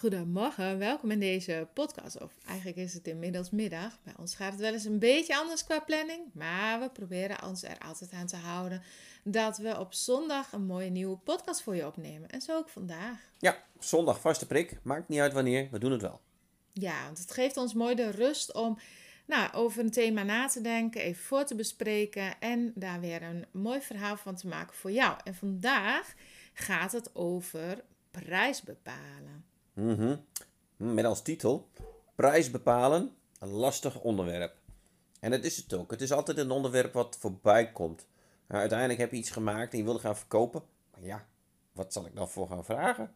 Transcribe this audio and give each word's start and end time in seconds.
Goedemorgen, 0.00 0.78
welkom 0.78 1.10
in 1.10 1.20
deze 1.20 1.68
podcast. 1.74 2.20
Of 2.20 2.32
eigenlijk 2.46 2.78
is 2.78 2.94
het 2.94 3.06
inmiddels 3.06 3.50
middag. 3.50 3.98
Bij 4.02 4.12
ons 4.16 4.34
gaat 4.34 4.52
het 4.52 4.60
wel 4.60 4.72
eens 4.72 4.84
een 4.84 4.98
beetje 4.98 5.36
anders 5.36 5.64
qua 5.64 5.80
planning. 5.80 6.20
Maar 6.32 6.80
we 6.80 6.90
proberen 6.90 7.44
ons 7.44 7.62
er 7.62 7.78
altijd 7.78 8.12
aan 8.12 8.26
te 8.26 8.36
houden 8.36 8.82
dat 9.24 9.58
we 9.58 9.78
op 9.78 9.94
zondag 9.94 10.52
een 10.52 10.64
mooie 10.64 10.90
nieuwe 10.90 11.16
podcast 11.16 11.62
voor 11.62 11.76
je 11.76 11.86
opnemen. 11.86 12.28
En 12.28 12.40
zo 12.40 12.56
ook 12.56 12.68
vandaag. 12.68 13.18
Ja, 13.38 13.62
zondag 13.78 14.20
vaste 14.20 14.46
prik. 14.46 14.78
Maakt 14.82 15.08
niet 15.08 15.20
uit 15.20 15.32
wanneer, 15.32 15.68
we 15.70 15.78
doen 15.78 15.92
het 15.92 16.02
wel. 16.02 16.20
Ja, 16.72 17.04
want 17.04 17.18
het 17.18 17.32
geeft 17.32 17.56
ons 17.56 17.74
mooi 17.74 17.94
de 17.94 18.10
rust 18.10 18.52
om 18.52 18.78
nou, 19.26 19.52
over 19.52 19.84
een 19.84 19.90
thema 19.90 20.22
na 20.22 20.46
te 20.46 20.60
denken, 20.60 21.00
even 21.00 21.24
voor 21.24 21.44
te 21.44 21.54
bespreken 21.54 22.40
en 22.40 22.72
daar 22.74 23.00
weer 23.00 23.22
een 23.22 23.46
mooi 23.50 23.80
verhaal 23.80 24.16
van 24.16 24.36
te 24.36 24.46
maken 24.46 24.76
voor 24.76 24.92
jou. 24.92 25.18
En 25.24 25.34
vandaag 25.34 26.14
gaat 26.52 26.92
het 26.92 27.14
over 27.14 27.84
prijs 28.10 28.62
bepalen. 28.62 29.49
Mhm. 29.72 30.16
Met 30.76 31.04
als 31.04 31.22
titel: 31.22 31.68
Prijs 32.14 32.50
bepalen, 32.50 33.14
een 33.38 33.48
lastig 33.48 34.00
onderwerp. 34.00 34.58
En 35.20 35.30
dat 35.30 35.44
is 35.44 35.56
het 35.56 35.74
ook. 35.74 35.90
Het 35.90 36.00
is 36.00 36.12
altijd 36.12 36.38
een 36.38 36.50
onderwerp 36.50 36.92
wat 36.92 37.16
voorbij 37.20 37.72
komt. 37.72 38.06
Nou, 38.48 38.60
uiteindelijk 38.60 39.00
heb 39.00 39.10
je 39.10 39.16
iets 39.16 39.30
gemaakt 39.30 39.72
en 39.72 39.78
je 39.78 39.84
wil 39.84 39.98
gaan 39.98 40.16
verkopen. 40.16 40.62
Maar 40.90 41.02
ja, 41.02 41.26
wat 41.72 41.92
zal 41.92 42.06
ik 42.06 42.14
dan 42.14 42.30
voor 42.30 42.48
gaan 42.48 42.64
vragen? 42.64 43.14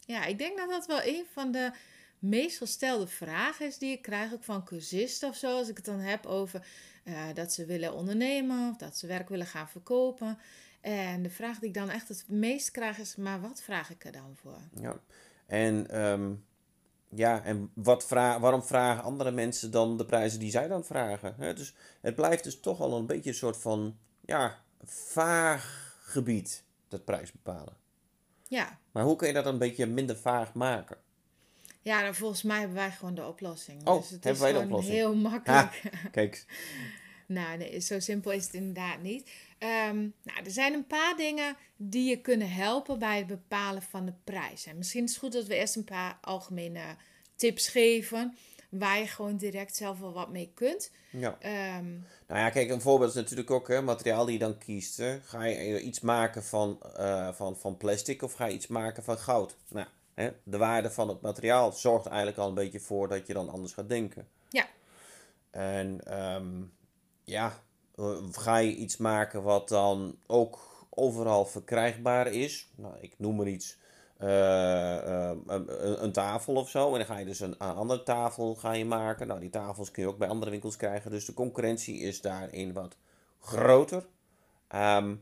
Ja, 0.00 0.24
ik 0.24 0.38
denk 0.38 0.58
dat 0.58 0.68
dat 0.68 0.86
wel 0.86 1.02
een 1.02 1.24
van 1.32 1.52
de 1.52 1.72
meest 2.18 2.58
gestelde 2.58 3.06
vragen 3.06 3.66
is 3.66 3.78
die 3.78 3.92
ik 3.92 4.02
krijg 4.02 4.32
ook 4.32 4.44
van 4.44 4.64
cursisten 4.64 5.28
of 5.28 5.36
zo. 5.36 5.56
Als 5.56 5.68
ik 5.68 5.76
het 5.76 5.84
dan 5.84 5.98
heb 5.98 6.26
over 6.26 6.66
eh, 7.04 7.24
dat 7.34 7.52
ze 7.52 7.64
willen 7.64 7.94
ondernemen 7.94 8.70
of 8.70 8.76
dat 8.76 8.96
ze 8.98 9.06
werk 9.06 9.28
willen 9.28 9.46
gaan 9.46 9.68
verkopen. 9.68 10.38
En 10.80 11.22
de 11.22 11.30
vraag 11.30 11.58
die 11.58 11.68
ik 11.68 11.74
dan 11.74 11.90
echt 11.90 12.08
het 12.08 12.24
meest 12.28 12.70
krijg 12.70 12.98
is, 12.98 13.16
maar 13.16 13.40
wat 13.40 13.62
vraag 13.62 13.90
ik 13.90 14.04
er 14.04 14.12
dan 14.12 14.36
voor? 14.36 14.58
Ja. 14.80 15.00
En, 15.46 15.90
ehm, 15.90 16.32
ja, 17.08 17.44
en 17.44 17.70
wat 17.74 18.06
vra 18.06 18.40
waarom 18.40 18.62
vragen 18.62 19.02
andere 19.04 19.30
mensen 19.30 19.70
dan 19.70 19.96
de 19.96 20.04
prijzen 20.04 20.38
die 20.38 20.50
zij 20.50 20.68
dan 20.68 20.84
vragen? 20.84 21.34
Hè? 21.38 21.54
Dus 21.54 21.74
het 22.00 22.14
blijft 22.14 22.44
dus 22.44 22.60
toch 22.60 22.80
al 22.80 22.96
een 22.96 23.06
beetje 23.06 23.30
een 23.30 23.36
soort 23.36 23.56
van 23.56 23.96
ja, 24.20 24.58
vaag 24.84 25.94
gebied, 26.04 26.64
dat 26.88 27.04
prijs 27.04 27.32
bepalen. 27.32 27.76
Ja, 28.48 28.78
Maar 28.92 29.04
hoe 29.04 29.16
kun 29.16 29.26
je 29.28 29.34
dat 29.34 29.46
een 29.46 29.58
beetje 29.58 29.86
minder 29.86 30.16
vaag 30.16 30.54
maken? 30.54 30.96
ja 31.82 32.00
nou, 32.00 32.14
volgens 32.14 32.42
mij 32.42 32.58
hebben 32.58 32.76
wij 32.76 32.90
gewoon 32.90 33.14
de 33.14 33.26
oplossing. 33.26 33.86
Oh, 33.86 33.96
dus 34.00 34.10
het 34.10 34.24
hebben 34.24 34.32
is 34.32 34.38
wij 34.38 34.52
de 34.52 34.58
oplossing? 34.66 34.94
heel 34.94 35.14
makkelijk. 35.14 35.82
Kijk, 36.10 36.44
Nou, 37.26 37.58
nee, 37.58 37.80
zo 37.80 38.00
simpel 38.00 38.32
is 38.32 38.44
het 38.44 38.54
inderdaad 38.54 39.02
niet. 39.02 39.30
Ehm, 39.62 40.00
nou, 40.22 40.44
er 40.44 40.50
zijn 40.50 40.72
een 40.74 40.86
paar 40.86 41.16
dingen 41.16 41.56
die 41.76 42.08
je 42.08 42.20
kunnen 42.20 42.50
helpen 42.50 42.98
bij 42.98 43.18
het 43.18 43.26
bepalen 43.26 43.82
van 43.82 44.06
de 44.06 44.12
prijs. 44.24 44.66
En 44.66 44.76
misschien 44.76 45.04
is 45.04 45.10
het 45.10 45.18
goed 45.18 45.32
dat 45.32 45.46
we 45.46 45.54
eerst 45.54 45.76
een 45.76 45.84
paar 45.84 46.18
algemene 46.20 46.80
tips 47.36 47.68
geven. 47.68 48.36
Waar 48.68 48.98
je 48.98 49.06
gewoon 49.06 49.36
direct 49.36 49.76
zelf 49.76 49.98
wel 49.98 50.12
wat 50.12 50.30
mee 50.30 50.50
kunt. 50.54 50.90
ja. 51.10 51.36
Ehm, 51.40 51.90
Nou 52.26 52.40
ja, 52.40 52.50
kijk, 52.50 52.70
een 52.70 52.80
voorbeeld 52.80 53.10
is 53.10 53.16
natuurlijk 53.16 53.50
ook 53.50 53.68
hè, 53.68 53.82
materiaal 53.82 54.24
die 54.24 54.32
je 54.32 54.38
dan 54.38 54.58
kiest. 54.58 54.96
Hè. 54.96 55.20
Ga 55.20 55.44
je 55.44 55.54
eh, 55.54 55.86
iets 55.86 56.00
maken 56.00 56.44
van, 56.44 56.78
eh, 56.96 57.32
van, 57.32 57.56
van 57.56 57.76
plastic 57.76 58.22
of 58.22 58.32
ga 58.32 58.46
je 58.46 58.54
iets 58.54 58.66
maken 58.66 59.02
van 59.02 59.18
goud? 59.18 59.56
Nou, 59.68 59.86
hè, 60.14 60.30
de 60.42 60.58
waarde 60.58 60.90
van 60.90 61.08
het 61.08 61.20
materiaal 61.20 61.72
zorgt 61.72 62.06
eigenlijk 62.06 62.38
al 62.38 62.48
een 62.48 62.54
beetje 62.54 62.80
voor 62.80 63.08
dat 63.08 63.26
je 63.26 63.32
dan 63.32 63.48
anders 63.48 63.72
gaat 63.72 63.88
denken. 63.88 64.28
ja, 64.48 64.66
En 65.50 66.00
ehm, 66.04 66.62
ja, 67.24 67.46
eh, 67.46 67.52
ga 68.32 68.56
je 68.56 68.74
iets 68.74 68.96
maken 68.96 69.42
wat 69.42 69.68
dan 69.68 70.16
ook 70.26 70.86
overal 70.90 71.44
verkrijgbaar 71.46 72.26
is? 72.26 72.68
Nou, 72.74 72.94
ik 73.00 73.14
noem 73.18 73.36
maar 73.36 73.46
iets. 73.46 73.80
eh, 74.18 75.30
eh, 75.30 75.36
een, 76.02 76.12
tafel 76.12 76.54
of 76.54 76.68
zo. 76.68 76.86
En 76.92 76.98
dan 76.98 77.06
ga 77.06 77.18
je 77.18 77.24
dus 77.24 77.40
een, 77.40 77.54
een 77.58 77.74
andere 77.74 78.02
tafel 78.02 78.54
ga 78.54 78.72
je 78.72 78.84
maken. 78.84 79.26
Nou, 79.26 79.40
die 79.40 79.50
tafels 79.50 79.90
kun 79.90 80.02
je 80.02 80.08
ook 80.08 80.18
bij 80.18 80.28
andere 80.28 80.50
winkels 80.50 80.76
krijgen. 80.76 81.10
Dus 81.10 81.24
de 81.24 81.34
concurrentie 81.34 81.98
is 81.98 82.20
daarin 82.20 82.72
wat 82.72 82.96
groter. 83.40 84.06
Ehm, 84.68 85.14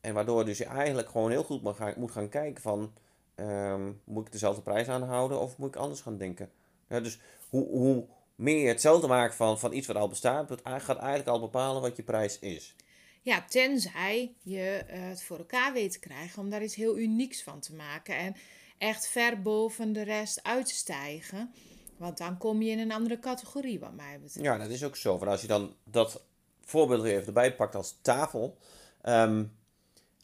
en 0.00 0.14
waardoor 0.14 0.44
dus 0.44 0.58
je 0.58 0.64
eigenlijk 0.64 1.08
gewoon 1.08 1.30
heel 1.30 1.42
goed 1.44 1.76
gaan, 1.76 1.94
moet 1.96 2.10
gaan 2.10 2.28
kijken 2.28 2.62
van... 2.62 2.92
ehm, 3.34 3.92
moet 4.04 4.26
ik 4.26 4.32
dezelfde 4.32 4.62
prijs 4.62 4.88
aanhouden 4.88 5.40
of 5.40 5.58
moet 5.58 5.74
ik 5.74 5.80
anders 5.80 6.00
gaan 6.00 6.16
denken? 6.16 6.50
Ja, 6.88 7.00
dus 7.00 7.20
hoe, 7.50 7.68
hoe 7.68 8.06
meer 8.36 8.68
hetzelfde 8.68 9.06
maakt 9.06 9.34
van, 9.34 9.58
van 9.58 9.72
iets 9.72 9.86
wat 9.86 9.96
al 9.96 10.08
bestaat... 10.08 10.48
het 10.48 10.60
gaat 10.64 10.98
eigenlijk 10.98 11.28
al 11.28 11.40
bepalen 11.40 11.82
wat 11.82 11.96
je 11.96 12.02
prijs 12.02 12.38
is. 12.38 12.74
ja, 13.22 13.44
tenzij 13.48 14.34
je 14.42 14.84
eh, 14.86 15.00
het 15.08 15.22
voor 15.22 15.38
elkaar 15.38 15.72
weet 15.72 15.92
te 15.92 15.98
krijgen 15.98 16.42
om 16.42 16.50
daar 16.50 16.62
iets 16.62 16.74
heel 16.74 16.98
unieks 16.98 17.42
van 17.42 17.60
te 17.60 17.74
maken. 17.74 18.16
En 18.16 18.36
echt 18.78 19.08
ver 19.08 19.42
boven 19.42 19.92
de 19.92 20.02
rest 20.02 20.42
uit 20.42 20.66
te 20.66 20.74
stijgen. 20.74 21.54
Want 21.96 22.18
dan 22.18 22.38
kom 22.38 22.62
je 22.62 22.70
in 22.70 22.78
een 22.78 22.92
andere 22.92 23.18
categorie, 23.18 23.80
wat 23.80 23.94
mij 23.94 24.20
betreft. 24.20 24.46
Ja, 24.46 24.58
dat 24.58 24.70
is 24.70 24.84
ook 24.84 24.96
zo. 24.96 25.18
Van 25.18 25.28
als 25.28 25.40
je 25.40 25.46
dan 25.46 25.74
dat 25.84 26.24
voorbeeld 26.64 27.02
weer 27.02 27.12
even 27.12 27.26
erbij 27.26 27.54
pakt 27.54 27.74
als 27.74 27.98
tafel. 28.02 28.58
ehm, 29.02 29.44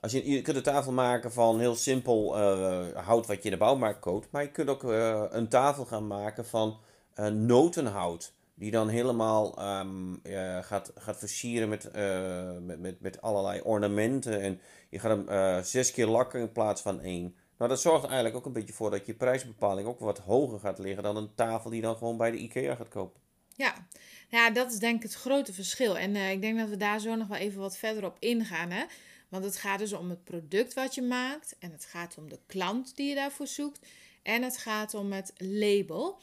als 0.01 0.13
je, 0.13 0.31
je 0.31 0.43
kunt 0.43 0.57
een 0.57 0.63
tafel 0.63 0.93
maken 0.93 1.33
van 1.33 1.59
heel 1.59 1.75
simpel 1.75 2.39
eh, 2.39 3.05
hout 3.07 3.27
wat 3.27 3.37
je 3.37 3.43
in 3.43 3.51
de 3.51 3.57
bouwmarkt 3.57 4.01
koopt. 4.01 4.29
Maar 4.31 4.43
je 4.43 4.51
kunt 4.51 4.69
ook 4.69 4.85
eh, 4.85 5.25
een 5.29 5.49
tafel 5.49 5.85
gaan 5.85 6.07
maken 6.07 6.47
van 6.47 6.79
eh, 7.15 7.27
notenhout. 7.27 8.33
Die 8.55 8.71
dan 8.71 8.89
helemaal 8.89 9.59
ehm, 9.59 10.15
eh, 10.23 10.63
gaat, 10.63 10.93
gaat 10.95 11.19
versieren 11.19 11.69
met, 11.69 11.91
eh, 11.91 12.57
met, 12.61 12.81
met, 12.81 13.01
met 13.01 13.21
allerlei 13.21 13.61
ornamenten. 13.61 14.41
En 14.41 14.61
je 14.89 14.99
gaat 14.99 15.27
hem 15.27 15.65
zes 15.65 15.91
keer 15.91 16.07
lakken 16.07 16.41
in 16.41 16.53
plaats 16.53 16.83
van 16.83 17.01
één. 17.01 17.35
Nou, 17.59 17.71
dat 17.71 17.81
zorgt 17.81 18.05
eigenlijk 18.05 18.37
ook 18.37 18.47
een 18.47 18.53
beetje 18.53 18.73
voor 18.73 18.91
dat 18.91 19.07
je 19.07 19.15
prijsbepaling 19.15 19.89
ook 19.89 20.01
wat 20.01 20.19
hoger 20.19 20.61
gaat 20.61 20.79
liggen 20.79 21.03
dan 21.03 21.17
een 21.17 21.35
tafel 21.35 21.71
die 21.71 21.81
dan 21.81 21.97
gewoon 21.97 22.17
bij 22.17 22.31
de 22.31 22.37
IKEA 22.37 22.75
gaat 22.75 22.89
kopen. 22.89 23.21
Ja. 23.57 23.87
ja, 24.29 24.51
dat 24.51 24.73
is 24.73 24.79
denk 24.79 24.97
ik 24.97 25.03
het 25.03 25.15
grote 25.15 25.53
verschil. 25.53 25.99
En 25.99 26.17
ik 26.17 26.41
denk 26.41 26.59
dat 26.59 26.69
we 26.69 26.77
daar 26.77 27.01
zo 27.01 27.15
nog 27.15 27.29
wel 27.29 27.39
even 27.39 27.61
wat 27.61 27.77
verder 27.77 28.05
op 28.05 28.17
ingaan. 28.19 28.71
Hè? 28.71 28.85
Want 29.29 29.45
het 29.45 29.57
gaat 29.57 29.79
dus 29.79 29.93
om 29.93 30.11
het 30.11 30.25
product 30.25 30.75
wat 30.75 30.95
je 30.95 31.03
maakt. 31.03 31.57
En 31.59 31.73
het 31.73 31.85
gaat 31.85 32.19
om 32.19 32.29
de 32.29 32.39
klant 32.47 32.97
die 32.97 33.09
je 33.09 33.15
daarvoor 33.15 33.47
zoekt. 33.47 33.87
En 34.23 34.43
het 34.43 34.57
gaat 34.57 34.95
om 34.95 35.13
het 35.13 35.33
label. 35.37 36.21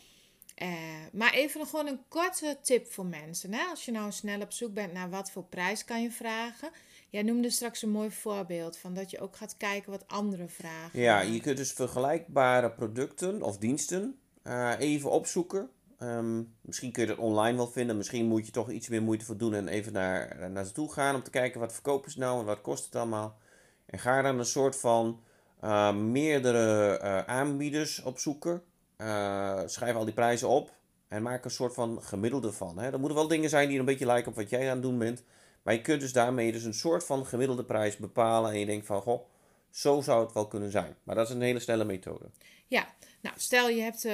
Eh, 0.59 0.67
maar 1.11 1.33
even 1.33 1.59
nog 1.59 1.69
gewoon 1.69 1.87
een 1.87 2.01
korte 2.07 2.57
tip 2.61 2.91
voor 2.91 3.05
mensen. 3.05 3.53
Hè? 3.53 3.63
Als 3.69 3.85
je 3.85 3.91
nou 3.91 4.11
snel 4.11 4.41
op 4.41 4.51
zoek 4.51 4.73
bent 4.73 4.93
naar 4.93 5.09
wat 5.09 5.31
voor 5.31 5.43
prijs 5.43 5.85
kan 5.85 6.01
je 6.01 6.11
vragen. 6.11 6.69
Jij 7.09 7.21
noemde 7.21 7.50
straks 7.50 7.81
een 7.81 7.89
mooi 7.89 8.11
voorbeeld 8.11 8.77
van 8.77 8.94
dat 8.94 9.11
je 9.11 9.19
ook 9.19 9.35
gaat 9.35 9.57
kijken 9.57 9.91
wat 9.91 10.07
anderen 10.07 10.50
vragen. 10.50 11.00
Ja, 11.00 11.21
je 11.21 11.41
kunt 11.41 11.57
dus 11.57 11.71
vergelijkbare 11.71 12.71
producten 12.71 13.41
of 13.41 13.57
diensten 13.57 14.19
eh, 14.41 14.73
even 14.79 15.11
opzoeken. 15.11 15.69
Ehm, 15.97 16.44
misschien 16.62 16.91
kun 16.91 17.01
je 17.01 17.09
dat 17.09 17.17
online 17.17 17.57
wel 17.57 17.67
vinden. 17.67 17.97
Misschien 17.97 18.25
moet 18.25 18.45
je 18.45 18.51
toch 18.51 18.71
iets 18.71 18.88
meer 18.88 19.01
moeite 19.01 19.25
voor 19.25 19.38
doen 19.38 19.53
en 19.53 19.67
even 19.67 19.94
naar, 19.94 20.50
naar 20.51 20.65
ze 20.65 20.71
toe 20.71 20.91
gaan 20.91 21.15
om 21.15 21.23
te 21.23 21.29
kijken 21.29 21.59
wat 21.59 21.73
verkopen 21.73 22.12
ze 22.12 22.19
nou 22.19 22.39
en 22.39 22.45
wat 22.45 22.62
kost 22.62 22.85
het 22.85 22.95
allemaal. 22.95 23.38
En 23.85 24.00
ga 24.00 24.21
dan 24.21 24.39
een 24.39 24.45
soort 24.45 24.75
van 24.75 25.21
eh, 25.59 25.95
meerdere 25.95 26.97
eh, 26.97 27.19
aanbieders 27.19 28.01
opzoeken. 28.01 28.63
Eh, 29.00 29.60
schrijf 29.66 29.96
al 29.96 30.06
die 30.06 30.13
prijzen 30.13 30.48
op 30.48 30.72
en 31.07 31.22
maak 31.22 31.46
een 31.46 31.51
soort 31.51 31.74
van 31.74 32.04
gemiddelde 32.04 32.51
van. 32.51 32.78
Hè. 32.80 32.92
Er 32.92 33.00
moeten 33.00 33.18
wel 33.18 33.28
dingen 33.28 33.50
zijn 33.50 33.69
die 33.69 33.80
een 33.80 33.86
beetje 33.86 34.06
lijken 34.06 34.31
op 34.31 34.38
wat 34.38 34.50
jij 34.50 34.66
aan 34.66 34.74
het 34.74 34.81
doen 34.81 34.98
bent. 34.98 35.24
Maar 35.62 35.74
je 35.74 35.81
kunt 35.81 36.01
dus 36.01 36.13
daarmee 36.13 36.51
dus 36.51 36.63
een 36.63 36.74
soort 36.74 37.06
van 37.06 37.25
gemiddelde 37.25 37.63
prijs 37.63 37.98
bepalen. 37.98 38.51
En 38.51 38.60
je 38.60 38.66
denkt 38.66 38.86
van, 38.86 39.01
goh, 39.01 39.25
zo 39.69 40.01
zou 40.01 40.24
het 40.24 40.34
wel 40.34 40.48
kunnen 40.48 40.72
zijn. 40.72 40.96
Maar 41.04 41.16
dat 41.16 41.28
is 41.28 41.36
een 41.36 41.42
hele 41.42 41.60
snelle 41.60 41.84
methode. 41.84 42.25
Ja, 42.68 42.88
Nou, 43.22 43.36
stel 43.40 43.69
je 43.69 43.81
hebt, 43.81 44.06
uh, 44.06 44.13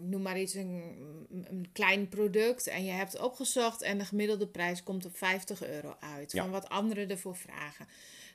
noem 0.00 0.22
maar 0.22 0.40
iets, 0.40 0.54
een, 0.54 0.82
een, 1.30 1.68
klein 1.72 2.08
product 2.08 2.66
en 2.66 2.84
je 2.84 2.92
hebt 2.92 3.20
opgezocht 3.20 3.82
en 3.82 3.98
de 3.98 4.04
gemiddelde 4.04 4.46
prijs 4.46 4.82
komt 4.82 5.04
op 5.06 5.16
50 5.16 5.66
euro 5.66 5.96
uit. 6.00 6.32
Van 6.36 6.50
wat 6.50 6.68
anderen 6.68 7.10
ervoor 7.10 7.36
vragen. 7.36 7.86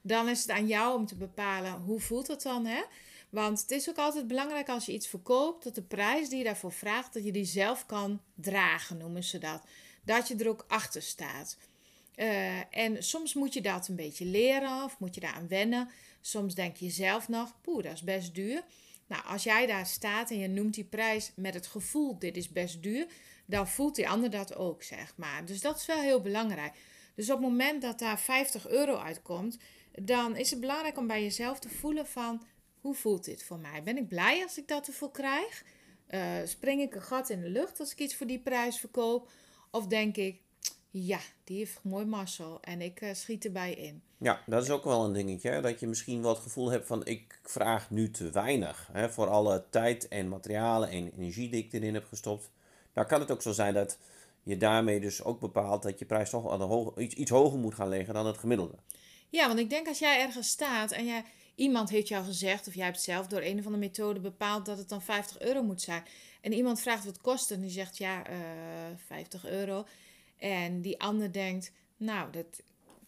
Dan 0.01 0.29
is 0.29 0.41
het 0.41 0.49
aan 0.49 0.67
jou 0.67 0.95
om 0.95 1.05
te 1.05 1.15
bepalen 1.15 1.71
hoe 1.71 1.99
voelt 1.99 2.27
het 2.27 2.41
dan, 2.41 2.65
hè? 2.65 2.81
Want 3.31 3.61
het 3.61 3.71
is 3.71 3.89
ook 3.89 3.97
altijd 3.97 4.27
belangrijk 4.27 4.69
als 4.69 4.85
je 4.85 4.93
iets 4.93 5.07
verkoopt, 5.07 5.63
dat 5.63 5.75
de 5.75 5.81
prijs 5.81 6.29
die 6.29 6.37
je 6.37 6.43
daarvoor 6.43 6.71
vraagt, 6.71 7.13
dat 7.13 7.25
je 7.25 7.31
die 7.31 7.45
zelf 7.45 7.85
kan 7.85 8.21
dragen, 8.35 8.97
noemen 8.97 9.23
ze 9.23 9.37
dat. 9.37 9.63
Dat 10.03 10.27
je 10.27 10.35
er 10.35 10.49
ook 10.49 10.65
achter 10.67 11.01
staat. 11.01 11.57
Uh, 12.15 12.75
en 12.75 13.03
soms 13.03 13.33
moet 13.33 13.53
je 13.53 13.61
dat 13.61 13.87
een 13.87 13.95
beetje 13.95 14.25
leren 14.25 14.83
of 14.83 14.99
moet 14.99 15.15
je 15.15 15.21
daaraan 15.21 15.47
wennen. 15.47 15.89
Soms 16.21 16.55
denk 16.55 16.77
je 16.77 16.89
zelf 16.89 17.27
nog, 17.27 17.55
poeh, 17.61 17.83
dat 17.83 17.93
is 17.93 18.03
best 18.03 18.35
duur. 18.35 18.63
Nou, 19.07 19.23
als 19.25 19.43
jij 19.43 19.65
daar 19.65 19.85
staat 19.85 20.31
en 20.31 20.39
je 20.39 20.47
noemt 20.47 20.73
die 20.73 20.83
prijs 20.83 21.31
met 21.35 21.53
het 21.53 21.67
gevoel, 21.67 22.19
dit 22.19 22.37
is 22.37 22.49
best 22.49 22.83
duur, 22.83 23.07
dan 23.45 23.67
voelt 23.67 23.95
die 23.95 24.09
ander 24.09 24.29
dat 24.29 24.55
ook, 24.55 24.83
zeg 24.83 25.13
maar. 25.15 25.45
Dus 25.45 25.61
dat 25.61 25.77
is 25.77 25.85
wel 25.85 25.99
heel 25.99 26.21
belangrijk. 26.21 26.73
Dus 27.15 27.29
op 27.29 27.37
het 27.37 27.47
moment 27.47 27.81
dat 27.81 27.99
daar 27.99 28.19
50 28.19 28.67
euro 28.67 28.95
uitkomt, 28.95 29.57
dan 29.91 30.35
is 30.35 30.49
het 30.49 30.59
belangrijk 30.59 30.97
om 30.97 31.07
bij 31.07 31.23
jezelf 31.23 31.59
te 31.59 31.69
voelen 31.69 32.07
van, 32.07 32.43
hoe 32.81 32.93
voelt 32.93 33.25
dit 33.25 33.43
voor 33.43 33.59
mij? 33.59 33.83
Ben 33.83 33.97
ik 33.97 34.07
blij 34.07 34.43
als 34.43 34.57
ik 34.57 34.67
dat 34.67 34.87
ervoor 34.87 35.11
krijg? 35.11 35.63
Uh, 36.09 36.21
spring 36.45 36.81
ik 36.81 36.95
een 36.95 37.01
gat 37.01 37.29
in 37.29 37.41
de 37.41 37.49
lucht 37.49 37.79
als 37.79 37.91
ik 37.91 37.99
iets 37.99 38.15
voor 38.15 38.27
die 38.27 38.39
prijs 38.39 38.79
verkoop? 38.79 39.29
Of 39.71 39.87
denk 39.87 40.17
ik, 40.17 40.41
ja, 40.89 41.19
die 41.43 41.57
heeft 41.57 41.79
mooi 41.83 42.05
Marcel 42.05 42.61
en 42.61 42.81
ik 42.81 43.01
uh, 43.01 43.13
schiet 43.13 43.45
erbij 43.45 43.73
in. 43.73 44.01
Ja, 44.17 44.41
dat 44.45 44.63
is 44.63 44.69
ook 44.69 44.83
wel 44.83 45.05
een 45.05 45.13
dingetje. 45.13 45.61
Dat 45.61 45.79
je 45.79 45.87
misschien 45.87 46.21
wel 46.21 46.33
het 46.33 46.43
gevoel 46.43 46.69
hebt 46.69 46.87
van 46.87 47.05
ik 47.05 47.39
vraag 47.43 47.89
nu 47.89 48.11
te 48.11 48.29
weinig. 48.29 48.89
Hè, 48.91 49.09
voor 49.09 49.27
alle 49.27 49.65
tijd 49.69 50.07
en 50.07 50.29
materialen 50.29 50.89
en 50.89 51.11
energie 51.17 51.49
die 51.49 51.63
ik 51.63 51.73
erin 51.73 51.93
heb 51.93 52.05
gestopt. 52.07 52.49
Nou 52.93 53.07
kan 53.07 53.19
het 53.19 53.31
ook 53.31 53.41
zo 53.41 53.51
zijn 53.51 53.73
dat 53.73 53.97
je 54.43 54.57
daarmee 54.57 54.99
dus 54.99 55.23
ook 55.23 55.39
bepaalt 55.39 55.83
dat 55.83 55.99
je 55.99 56.05
prijs 56.05 56.29
toch 56.29 56.51
aan 56.51 56.91
iets, 56.97 57.15
iets 57.15 57.31
hoger 57.31 57.59
moet 57.59 57.75
gaan 57.75 57.89
liggen 57.89 58.13
dan 58.13 58.25
het 58.25 58.37
gemiddelde. 58.37 58.75
Ja, 59.29 59.47
want 59.47 59.59
ik 59.59 59.69
denk 59.69 59.87
als 59.87 59.99
jij 59.99 60.21
ergens 60.21 60.49
staat 60.49 60.91
en 60.91 61.05
jij, 61.05 61.23
iemand 61.61 61.89
heeft 61.89 62.07
jou 62.07 62.25
gezegd, 62.25 62.67
of 62.67 62.75
jij 62.75 62.85
hebt 62.85 63.01
zelf 63.01 63.27
door 63.27 63.41
een 63.41 63.59
of 63.59 63.65
andere 63.65 63.83
methode 63.83 64.19
bepaald 64.19 64.65
dat 64.65 64.77
het 64.77 64.89
dan 64.89 65.01
50 65.01 65.39
euro 65.39 65.63
moet 65.63 65.81
zijn. 65.81 66.03
En 66.41 66.53
iemand 66.53 66.81
vraagt 66.81 67.05
wat 67.05 67.21
kost 67.21 67.49
het 67.49 67.57
en 67.57 67.63
die 67.63 67.73
zegt 67.73 67.97
ja, 67.97 68.29
uh, 68.29 68.89
eh, 68.89 68.97
50 69.05 69.45
euro. 69.45 69.85
En 70.37 70.81
die 70.81 70.99
ander 70.99 71.31
denkt, 71.31 71.71
nou, 71.97 72.31
dat 72.31 72.61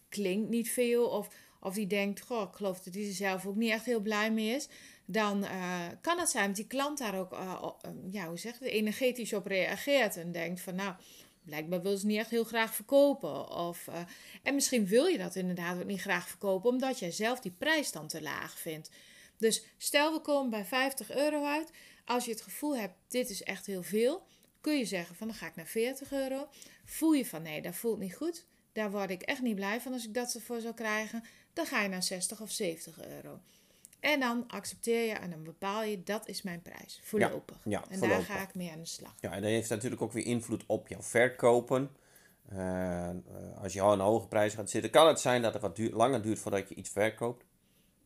klinkt 0.08 0.48
niet 0.48 0.70
veel. 0.70 1.06
Of, 1.06 1.28
of 1.60 1.74
die 1.74 1.86
denkt, 1.86 2.20
goh, 2.20 2.48
ik 2.48 2.56
geloof 2.56 2.80
dat 2.80 2.94
hij 2.94 3.06
er 3.06 3.12
zelf 3.12 3.46
ook 3.46 3.56
niet 3.56 3.70
echt 3.70 3.84
heel 3.84 4.00
blij 4.00 4.32
mee 4.32 4.54
is. 4.54 4.68
Dan 5.04 5.44
uh, 5.44 5.86
kan 6.00 6.18
het 6.18 6.28
zijn 6.28 6.46
dat 6.46 6.56
die 6.56 6.66
klant 6.66 6.98
daar 6.98 7.18
ook, 7.18 7.32
uh, 7.32 7.70
ja, 8.10 8.28
hoe 8.28 8.38
zeg 8.38 8.58
je, 8.58 8.70
energetisch 8.70 9.32
op 9.32 9.46
reageert. 9.46 10.16
En 10.16 10.32
denkt 10.32 10.60
van, 10.60 10.74
nou, 10.74 10.94
blijkbaar 11.44 11.82
wil 11.82 11.96
ze 11.96 12.06
niet 12.06 12.18
echt 12.18 12.30
heel 12.30 12.44
graag 12.44 12.74
verkopen. 12.74 13.50
Of, 13.50 13.86
uh, 13.86 13.98
en 14.42 14.54
misschien 14.54 14.86
wil 14.86 15.06
je 15.06 15.18
dat 15.18 15.34
inderdaad 15.34 15.78
ook 15.78 15.84
niet 15.84 16.00
graag 16.00 16.28
verkopen, 16.28 16.70
omdat 16.70 16.98
jij 16.98 17.10
zelf 17.10 17.40
die 17.40 17.54
prijs 17.58 17.92
dan 17.92 18.08
te 18.08 18.22
laag 18.22 18.58
vindt. 18.58 18.90
Dus 19.36 19.64
stel 19.76 20.12
we 20.12 20.20
komen 20.20 20.50
bij 20.50 20.64
50 20.64 21.10
euro 21.10 21.44
uit. 21.44 21.70
Als 22.04 22.24
je 22.24 22.30
het 22.30 22.42
gevoel 22.42 22.76
hebt, 22.76 22.94
dit 23.08 23.30
is 23.30 23.42
echt 23.42 23.66
heel 23.66 23.82
veel, 23.82 24.26
kun 24.60 24.78
je 24.78 24.84
zeggen 24.84 25.16
van 25.16 25.26
dan 25.26 25.36
ga 25.36 25.46
ik 25.46 25.56
naar 25.56 25.66
40 25.66 26.12
euro. 26.12 26.48
Voel 26.84 27.12
je 27.12 27.26
van 27.26 27.42
nee, 27.42 27.62
dat 27.62 27.74
voelt 27.74 27.98
niet 27.98 28.14
goed. 28.14 28.44
Daar 28.72 28.90
word 28.90 29.10
ik 29.10 29.22
echt 29.22 29.42
niet 29.42 29.54
blij 29.54 29.80
van 29.80 29.92
als 29.92 30.04
ik 30.04 30.14
dat 30.14 30.34
ervoor 30.34 30.60
zou 30.60 30.74
krijgen. 30.74 31.24
Dan 31.52 31.66
ga 31.66 31.82
je 31.82 31.88
naar 31.88 32.02
60 32.02 32.40
of 32.40 32.50
70 32.50 33.04
euro. 33.04 33.40
En 34.04 34.20
dan 34.20 34.44
accepteer 34.48 35.06
je 35.06 35.12
en 35.12 35.30
dan 35.30 35.42
bepaal 35.42 35.82
je 35.82 36.02
dat 36.02 36.28
is 36.28 36.42
mijn 36.42 36.62
prijs. 36.62 37.00
Voorlopig. 37.02 37.56
Ja, 37.64 37.70
ja, 37.70 37.84
en 37.88 38.08
daar 38.08 38.22
ga 38.22 38.42
ik 38.42 38.54
mee 38.54 38.70
aan 38.70 38.78
de 38.78 38.86
slag. 38.86 39.14
Ja, 39.20 39.32
en 39.32 39.42
dat 39.42 39.50
heeft 39.50 39.70
natuurlijk 39.70 40.02
ook 40.02 40.12
weer 40.12 40.26
invloed 40.26 40.64
op 40.66 40.88
jouw 40.88 41.02
verkopen. 41.02 41.90
Uh, 42.52 43.08
als 43.62 43.72
je 43.72 43.80
al 43.80 43.92
een 43.92 44.00
hoge 44.00 44.28
prijs 44.28 44.54
gaat 44.54 44.70
zitten, 44.70 44.90
kan 44.90 45.06
het 45.06 45.20
zijn 45.20 45.42
dat 45.42 45.52
het 45.52 45.62
wat 45.62 45.76
duur, 45.76 45.92
langer 45.92 46.22
duurt 46.22 46.38
voordat 46.38 46.68
je 46.68 46.74
iets 46.74 46.90
verkoopt. 46.90 47.44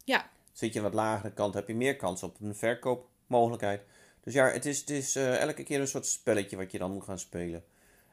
Ja. 0.04 0.30
Zit 0.52 0.72
je 0.72 0.78
aan 0.78 0.84
wat 0.84 0.94
lagere 0.94 1.32
kant, 1.32 1.54
heb 1.54 1.68
je 1.68 1.74
meer 1.74 1.96
kans 1.96 2.22
op 2.22 2.40
een 2.40 2.54
verkoopmogelijkheid. 2.54 3.82
Dus 4.20 4.34
ja, 4.34 4.48
het 4.48 4.66
is, 4.66 4.80
het 4.80 4.90
is 4.90 5.16
uh, 5.16 5.40
elke 5.40 5.62
keer 5.62 5.80
een 5.80 5.88
soort 5.88 6.06
spelletje 6.06 6.56
wat 6.56 6.72
je 6.72 6.78
dan 6.78 6.92
moet 6.92 7.04
gaan 7.04 7.18
spelen. 7.18 7.64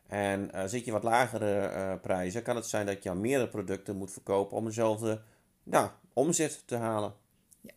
En 0.08 0.52
uh, 0.56 0.64
zit 0.66 0.86
je 0.86 0.92
wat 0.92 1.04
lagere 1.04 1.98
prijzen, 1.98 2.44
kan 2.44 2.56
het 2.56 2.66
zijn 2.66 2.86
dat 2.86 3.04
je 3.04 3.10
aan 3.10 3.22
meerdere 3.22 3.50
producten 3.50 3.96
moet 3.96 4.12
verkopen 4.12 4.58
om 4.58 4.66
dezelfde 4.66 5.22
nou, 5.64 5.90
omzet 6.14 6.68
te 6.68 6.76
halen. 6.76 7.24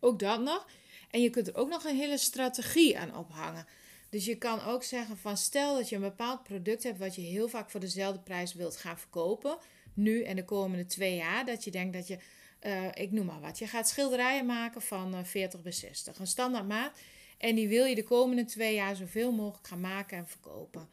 Ook 0.01 0.19
dat 0.19 0.41
nog. 0.41 0.67
En 1.11 1.23
je 1.23 1.31
kunt 1.31 1.49
er 1.49 1.57
ook 1.57 1.69
nog 1.69 1.85
een 1.85 1.97
hele 1.97 2.19
strategie 2.19 2.99
aan 2.99 3.17
ophangen. 3.17 3.67
Dus 4.11 4.25
je 4.25 4.37
kan 4.37 4.65
ook 4.65 4.83
zeggen 4.83 5.19
van 5.19 5.37
stel 5.37 5.75
dat 5.75 5.89
je 5.89 5.95
een 5.95 6.03
bepaald 6.03 6.43
product 6.43 6.83
hebt 6.83 6.99
wat 6.99 7.15
je 7.15 7.21
heel 7.21 7.49
vaak 7.49 7.71
voor 7.71 7.81
dezelfde 7.81 8.21
prijs 8.21 8.55
wilt 8.55 8.77
gaan 8.77 8.99
verkopen. 8.99 9.59
Nu 9.95 10.23
en 10.23 10.37
de 10.37 10.45
komende 10.45 10.87
twee 10.87 11.17
jaar. 11.17 11.47
Dat 11.47 11.65
je 11.65 11.71
denkt 11.71 11.93
dat 11.93 12.07
je, 12.09 12.19
uh, 12.63 12.87
ik 12.95 13.13
noem 13.13 13.27
maar 13.27 13.41
wat, 13.41 13.59
je 13.59 13.67
gaat 13.67 13.89
schilderijen 13.89 14.47
maken 14.47 14.83
van 14.83 15.27
40 15.27 15.63
bij 15.63 15.73
60. 15.73 16.19
Een 16.19 16.27
standaard 16.27 16.69
maat. 16.69 16.99
En 17.39 17.55
die 17.55 17.69
wil 17.69 17.85
je 17.85 17.95
de 17.95 18.05
komende 18.05 18.45
twee 18.45 18.75
jaar 18.75 18.97
zoveel 18.97 19.33
mogelijk 19.33 19.67
gaan 19.67 19.81
maken 19.81 20.19
en 20.19 20.29
verkopen. 20.29 20.89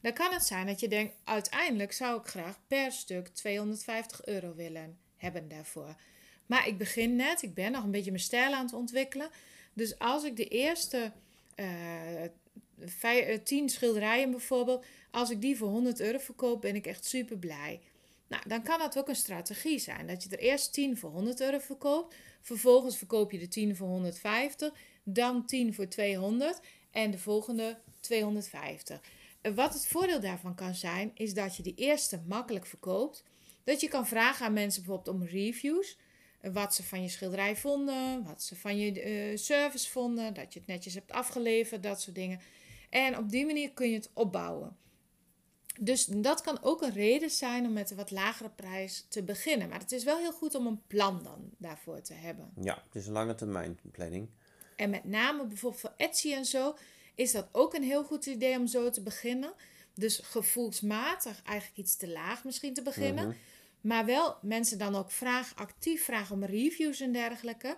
Dan 0.00 0.12
kan 0.12 0.32
het 0.32 0.44
zijn 0.44 0.66
dat 0.66 0.80
je 0.80 0.88
denkt, 0.88 1.14
uiteindelijk 1.24 1.92
zou 1.92 2.20
ik 2.20 2.26
graag 2.26 2.58
per 2.66 2.92
stuk 2.92 3.28
250 3.28 4.24
euro 4.24 4.54
willen 4.54 4.98
hebben 5.16 5.48
daarvoor. 5.48 5.96
Maar 6.46 6.66
ik 6.66 6.78
begin 6.78 7.16
net, 7.16 7.42
ik 7.42 7.54
ben 7.54 7.72
nog 7.72 7.84
een 7.84 7.90
beetje 7.90 8.10
mijn 8.10 8.22
stijl 8.22 8.52
aan 8.52 8.64
het 8.64 8.74
ontwikkelen. 8.74 9.28
Dus 9.72 9.98
als 9.98 10.24
ik 10.24 10.36
de 10.36 10.48
eerste 10.48 11.12
uh, 11.56 11.66
vijf, 12.78 13.42
10 13.42 13.68
schilderijen 13.68 14.30
bijvoorbeeld, 14.30 14.84
als 15.10 15.30
ik 15.30 15.40
die 15.40 15.56
voor 15.56 15.68
100 15.68 16.00
euro 16.00 16.18
verkoop, 16.18 16.60
ben 16.60 16.74
ik 16.74 16.86
echt 16.86 17.04
super 17.04 17.38
blij. 17.38 17.80
Nou, 18.28 18.42
dan 18.48 18.62
kan 18.62 18.78
dat 18.78 18.98
ook 18.98 19.08
een 19.08 19.16
strategie 19.16 19.78
zijn. 19.78 20.06
Dat 20.06 20.22
je 20.22 20.28
er 20.28 20.38
eerst 20.38 20.72
10 20.72 20.98
voor 20.98 21.10
100 21.10 21.40
euro 21.40 21.58
verkoopt. 21.58 22.14
Vervolgens 22.40 22.96
verkoop 22.96 23.32
je 23.32 23.38
de 23.38 23.48
10 23.48 23.76
voor 23.76 23.88
150. 23.88 24.72
Dan 25.02 25.46
10 25.46 25.74
voor 25.74 25.88
200. 25.88 26.60
En 26.90 27.10
de 27.10 27.18
volgende 27.18 27.78
250. 28.00 29.00
Wat 29.54 29.74
het 29.74 29.86
voordeel 29.86 30.20
daarvan 30.20 30.54
kan 30.54 30.74
zijn, 30.74 31.10
is 31.14 31.34
dat 31.34 31.56
je 31.56 31.62
die 31.62 31.74
eerste 31.74 32.20
makkelijk 32.26 32.66
verkoopt. 32.66 33.24
Dat 33.64 33.80
je 33.80 33.88
kan 33.88 34.06
vragen 34.06 34.46
aan 34.46 34.52
mensen 34.52 34.82
bijvoorbeeld 34.82 35.16
om 35.16 35.24
reviews. 35.24 35.96
Wat 36.52 36.74
ze 36.74 36.82
van 36.82 37.02
je 37.02 37.08
schilderij 37.08 37.56
vonden, 37.56 38.24
wat 38.24 38.42
ze 38.42 38.56
van 38.56 38.78
je 38.78 39.04
uh, 39.30 39.36
service 39.36 39.90
vonden, 39.90 40.34
dat 40.34 40.52
je 40.52 40.58
het 40.58 40.68
netjes 40.68 40.94
hebt 40.94 41.12
afgeleverd, 41.12 41.82
dat 41.82 42.00
soort 42.00 42.16
dingen. 42.16 42.40
En 42.90 43.18
op 43.18 43.30
die 43.30 43.46
manier 43.46 43.72
kun 43.72 43.88
je 43.88 43.96
het 43.96 44.10
opbouwen. 44.12 44.76
Dus 45.80 46.04
dat 46.04 46.40
kan 46.40 46.58
ook 46.62 46.82
een 46.82 46.92
reden 46.92 47.30
zijn 47.30 47.66
om 47.66 47.72
met 47.72 47.90
een 47.90 47.96
wat 47.96 48.10
lagere 48.10 48.50
prijs 48.50 49.06
te 49.08 49.22
beginnen. 49.22 49.68
Maar 49.68 49.78
het 49.78 49.92
is 49.92 50.04
wel 50.04 50.18
heel 50.18 50.32
goed 50.32 50.54
om 50.54 50.66
een 50.66 50.82
plan 50.86 51.22
dan 51.22 51.50
daarvoor 51.58 52.00
te 52.00 52.14
hebben. 52.14 52.52
Ja, 52.60 52.82
het 52.86 52.94
is 52.94 53.06
een 53.06 53.12
lange 53.12 53.34
termijn 53.34 53.78
planning. 53.92 54.28
En 54.76 54.90
met 54.90 55.04
name 55.04 55.46
bijvoorbeeld 55.46 55.80
voor 55.80 55.94
Etsy 55.96 56.32
en 56.32 56.44
zo 56.44 56.76
is 57.14 57.32
dat 57.32 57.48
ook 57.52 57.74
een 57.74 57.82
heel 57.82 58.04
goed 58.04 58.26
idee 58.26 58.58
om 58.58 58.66
zo 58.66 58.90
te 58.90 59.02
beginnen. 59.02 59.52
Dus 59.94 60.20
gevoelsmatig 60.22 61.42
eigenlijk 61.42 61.78
iets 61.78 61.96
te 61.96 62.08
laag 62.08 62.44
misschien 62.44 62.74
te 62.74 62.82
beginnen. 62.82 63.26
Mhm. 63.28 63.36
Maar 63.86 64.04
wel 64.04 64.36
mensen 64.42 64.78
dan 64.78 64.94
ook 64.96 65.10
vragen, 65.10 65.56
actief 65.56 66.04
vragen 66.04 66.34
om 66.34 66.44
reviews 66.44 67.00
en 67.00 67.12
dergelijke. 67.12 67.76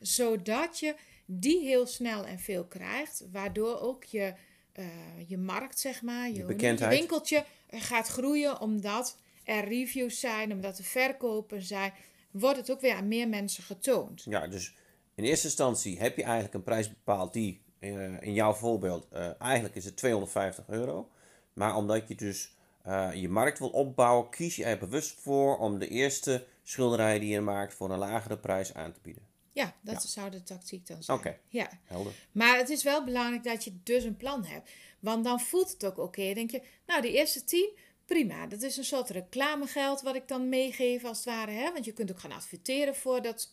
Zodat 0.00 0.78
je 0.78 0.94
die 1.26 1.60
heel 1.60 1.86
snel 1.86 2.24
en 2.24 2.38
veel 2.38 2.64
krijgt. 2.64 3.24
Waardoor 3.32 3.80
ook 3.80 4.04
je, 4.04 4.34
uh, 4.74 4.86
je 5.26 5.38
markt, 5.38 5.78
zeg 5.78 6.02
maar, 6.02 6.30
je, 6.30 6.54
je 6.56 6.88
winkeltje 6.88 7.44
gaat 7.70 8.08
groeien. 8.08 8.60
Omdat 8.60 9.18
er 9.44 9.68
reviews 9.68 10.20
zijn, 10.20 10.52
omdat 10.52 10.78
er 10.78 10.84
verkopen 10.84 11.62
zijn. 11.62 11.92
Wordt 12.30 12.58
het 12.58 12.70
ook 12.70 12.80
weer 12.80 12.94
aan 12.94 13.08
meer 13.08 13.28
mensen 13.28 13.62
getoond. 13.62 14.22
Ja, 14.28 14.46
dus 14.46 14.74
in 15.14 15.24
eerste 15.24 15.46
instantie 15.46 15.98
heb 15.98 16.16
je 16.16 16.22
eigenlijk 16.22 16.54
een 16.54 16.62
prijs 16.62 16.88
bepaald 16.88 17.32
die 17.32 17.62
uh, 17.80 18.22
in 18.22 18.34
jouw 18.34 18.52
voorbeeld, 18.52 19.06
uh, 19.12 19.40
eigenlijk 19.40 19.74
is 19.74 19.84
het 19.84 19.96
250 19.96 20.68
euro. 20.68 21.10
Maar 21.52 21.76
omdat 21.76 22.08
je 22.08 22.14
dus 22.14 22.53
uh, 22.86 23.10
je 23.14 23.28
markt 23.28 23.58
wil 23.58 23.68
opbouwen, 23.68 24.30
kies 24.30 24.56
je 24.56 24.64
er 24.64 24.78
bewust 24.78 25.20
voor 25.20 25.58
om 25.58 25.78
de 25.78 25.88
eerste 25.88 26.46
schilderij 26.62 27.18
die 27.18 27.28
je 27.28 27.40
maakt 27.40 27.74
voor 27.74 27.90
een 27.90 27.98
lagere 27.98 28.38
prijs 28.38 28.74
aan 28.74 28.92
te 28.92 29.00
bieden. 29.02 29.22
Ja, 29.52 29.74
dat 29.80 30.02
zou 30.02 30.30
de 30.30 30.42
tactiek 30.42 30.86
dan 30.86 31.02
zijn. 31.02 31.18
Oké, 31.18 31.38
ja. 31.48 31.68
helder. 31.84 32.12
Maar 32.32 32.56
het 32.56 32.68
is 32.68 32.82
wel 32.82 33.04
belangrijk 33.04 33.44
dat 33.44 33.64
je 33.64 33.78
dus 33.82 34.04
een 34.04 34.16
plan 34.16 34.44
hebt. 34.44 34.70
Want 35.00 35.24
dan 35.24 35.40
voelt 35.40 35.70
het 35.70 35.84
ook 35.84 35.98
oké. 35.98 36.34
denk 36.34 36.50
je, 36.50 36.62
nou, 36.86 37.02
die 37.02 37.12
eerste 37.12 37.44
tien, 37.44 37.78
prima. 38.04 38.46
Dat 38.46 38.62
is 38.62 38.76
een 38.76 38.84
soort 38.84 39.10
reclamegeld 39.10 40.00
wat 40.00 40.14
ik 40.14 40.28
dan 40.28 40.48
meegeef 40.48 41.04
als 41.04 41.16
het 41.16 41.26
ware. 41.26 41.50
Hè? 41.50 41.72
Want 41.72 41.84
je 41.84 41.92
kunt 41.92 42.10
ook 42.10 42.20
gaan 42.20 42.32
adverteren 42.32 42.94
voor 42.96 43.22
dat, 43.22 43.52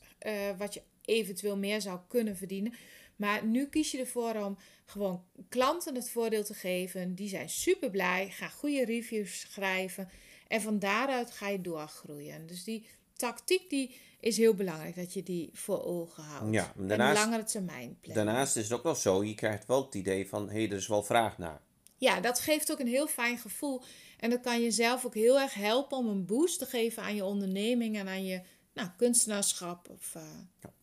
wat 0.58 0.74
je 0.74 0.82
eventueel 1.06 1.58
meer 1.58 1.82
zou 1.82 2.00
kunnen 2.08 2.38
verdienen. 2.38 2.74
Maar 3.22 3.46
nu 3.46 3.66
kies 3.68 3.92
je 3.92 3.98
ervoor 3.98 4.36
om 4.36 4.58
gewoon 4.86 5.24
klanten 5.50 5.96
het 5.96 6.10
voordeel 6.10 6.44
te 6.44 6.54
geven. 6.54 7.16
Die 7.16 7.30
zijn 7.30 7.50
super 7.50 7.90
blij, 7.90 8.30
gaan 8.30 8.52
goede 8.52 8.86
reviews 8.86 9.40
schrijven. 9.40 10.10
En 10.48 10.62
van 10.62 10.80
daaruit 10.80 11.32
ga 11.32 11.48
je 11.48 11.62
doorgroeien. 11.62 12.48
Dus 12.48 12.64
die 12.64 12.86
tactiek 13.16 13.70
die 13.70 13.96
is 14.20 14.38
heel 14.38 14.54
belangrijk 14.54 14.96
dat 14.96 15.14
je 15.14 15.24
die 15.24 15.50
voor 15.54 15.84
ogen 15.84 16.24
houdt. 16.24 16.54
Ja, 16.54 16.74
en 16.78 16.88
daarnaast- 16.88 17.24
langere 17.24 17.44
termijn 17.44 17.98
plan. 18.00 18.16
Daarnaast 18.16 18.56
is 18.56 18.64
het 18.64 18.74
ook 18.74 18.84
nog 18.84 18.98
zo, 18.98 19.24
je 19.24 19.36
krijgt 19.36 19.66
wel 19.66 19.86
het 19.86 19.96
idee 19.96 20.30
van, 20.30 20.48
hé, 20.50 20.54
hey, 20.54 20.70
er 20.70 20.78
is 20.78 20.88
wel 20.88 21.04
vraag 21.04 21.38
naar. 21.38 21.62
Ja, 21.98 22.20
dat 22.20 22.40
geeft 22.40 22.72
ook 22.72 22.80
een 22.80 22.88
heel 22.88 23.08
fijn 23.08 23.38
gevoel. 23.38 23.82
En 24.20 24.30
dat 24.30 24.42
kan 24.42 24.62
je 24.62 24.72
zelf 24.72 25.06
ook 25.06 25.14
heel 25.16 25.40
erg 25.40 25.54
helpen 25.54 25.98
om 25.98 26.08
een 26.08 26.26
boost 26.26 26.60
te 26.60 26.66
geven 26.66 27.04
aan 27.04 27.16
je 27.16 27.26
onderneming 27.26 27.98
en 27.98 28.08
aan 28.08 28.26
je 28.26 28.42
nou, 28.74 28.90
kunstenaarschap. 28.98 29.90
Of, 29.90 30.16
eh, 30.16 30.22
ja. 30.62 30.74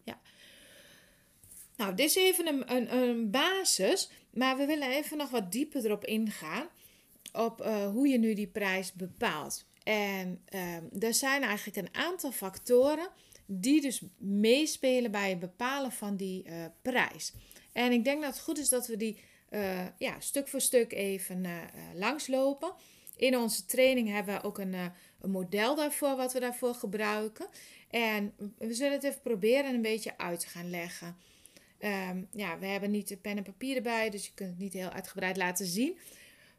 Nou, 1.79 1.95
dit 1.95 2.07
is 2.07 2.17
even 2.17 2.47
een, 2.47 2.75
een, 2.75 2.97
een 2.97 3.31
basis, 3.31 4.11
maar 4.31 4.57
we 4.57 4.67
willen 4.67 4.91
even 4.91 5.17
nog 5.17 5.31
wat 5.31 5.53
dieper 5.53 5.85
erop 5.85 6.05
ingaan. 6.05 6.67
Op 7.33 7.61
eh, 7.61 7.91
hoe 7.91 8.09
je 8.09 8.19
nu 8.19 8.35
die 8.35 8.47
prijs 8.47 8.93
bepaalt. 8.93 9.67
En 9.83 10.43
ehm, 10.45 10.85
er 10.99 11.15
zijn 11.15 11.43
eigenlijk 11.43 11.77
een 11.77 11.95
aantal 11.95 12.33
factoren 12.33 13.09
die 13.47 13.81
dus 13.81 14.03
meespelen 14.17 15.11
bij 15.11 15.31
het 15.31 15.39
bepalen 15.39 15.93
van 15.93 16.17
die 16.17 16.43
eh, 16.43 16.55
prijs. 16.83 17.33
En 17.73 17.93
ik 17.93 18.05
denk 18.05 18.23
dat 18.23 18.33
het 18.33 18.43
goed 18.43 18.59
is 18.59 18.69
dat 18.69 18.87
we 18.87 18.97
die 18.97 19.21
eh, 19.49 19.87
ja, 19.99 20.21
stuk 20.21 20.49
voor 20.49 20.61
stuk 20.61 20.93
even 20.93 21.47
langslopen. 21.95 22.73
In 23.17 23.37
onze 23.37 23.65
training 23.65 24.09
hebben 24.09 24.35
we 24.35 24.43
ook 24.43 24.59
een, 24.59 24.75
een 25.21 25.31
model 25.31 25.75
daarvoor, 25.75 26.17
wat 26.17 26.33
we 26.33 26.41
daarvoor 26.41 26.75
gebruiken. 26.75 27.47
En 27.91 28.35
we 28.59 28.75
zullen 28.75 28.93
het 28.93 29.05
even 29.05 29.21
proberen 29.21 29.75
een 29.75 29.83
beetje 29.83 30.19
uit 30.19 30.41
te 30.41 30.49
gaan 30.49 30.71
leggen. 30.71 31.17
Ehm, 31.79 32.23
ja, 32.31 32.59
we 32.59 32.67
hebben 32.67 32.91
niet 32.91 33.09
de 33.09 33.17
pen 33.17 33.37
en 33.37 33.43
papier 33.43 33.77
erbij, 33.77 34.11
dus 34.11 34.27
je 34.27 34.33
kunt 34.35 34.51
het 34.51 34.59
niet 34.59 34.73
heel 34.73 34.91
uitgebreid 34.91 35.37
laten 35.37 35.67
zien. 35.67 35.99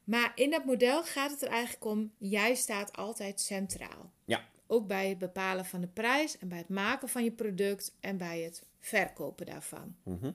Maar 0.03 0.31
in 0.35 0.49
dat 0.49 0.65
model 0.65 1.03
gaat 1.03 1.31
het 1.31 1.41
er 1.41 1.47
eigenlijk 1.47 1.85
om, 1.85 2.11
jij 2.17 2.55
staat 2.55 2.93
altijd 2.95 3.39
centraal. 3.39 4.11
Ja. 4.25 4.45
Ook 4.67 4.87
bij 4.87 5.09
het 5.09 5.17
bepalen 5.17 5.65
van 5.65 5.81
de 5.81 5.87
prijs 5.87 6.37
en 6.37 6.47
bij 6.47 6.57
het 6.57 6.69
maken 6.69 7.09
van 7.09 7.23
je 7.23 7.31
product 7.31 7.95
en 7.99 8.17
bij 8.17 8.39
het 8.41 8.63
verkopen 8.79 9.45
daarvan. 9.45 9.95
Mhm. 10.03 10.31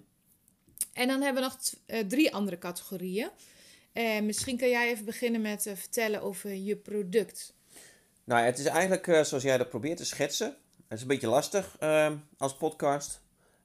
En 0.92 1.08
dan 1.08 1.22
hebben 1.22 1.42
we 1.42 1.48
nog 1.48 1.58
t- 1.58 1.80
eh, 1.86 2.00
drie 2.06 2.34
andere 2.34 2.58
categorieën. 2.58 3.28
En 3.92 4.26
misschien 4.26 4.56
kun 4.56 4.68
jij 4.68 4.90
even 4.90 5.04
beginnen 5.04 5.40
met 5.40 5.66
eh, 5.66 5.76
vertellen 5.76 6.22
over 6.22 6.54
je 6.54 6.76
product. 6.76 7.54
Nou, 8.24 8.44
het 8.44 8.58
is 8.58 8.64
eigenlijk 8.64 9.06
eh, 9.06 9.22
zoals 9.22 9.42
jij 9.42 9.58
dat 9.58 9.68
probeert 9.68 9.96
te 9.96 10.04
schetsen. 10.04 10.56
Het 10.88 10.96
is 10.96 11.00
een 11.00 11.06
beetje 11.08 11.26
lastig 11.26 11.76
eh, 11.78 12.12
als 12.36 12.56
podcast 12.56 13.20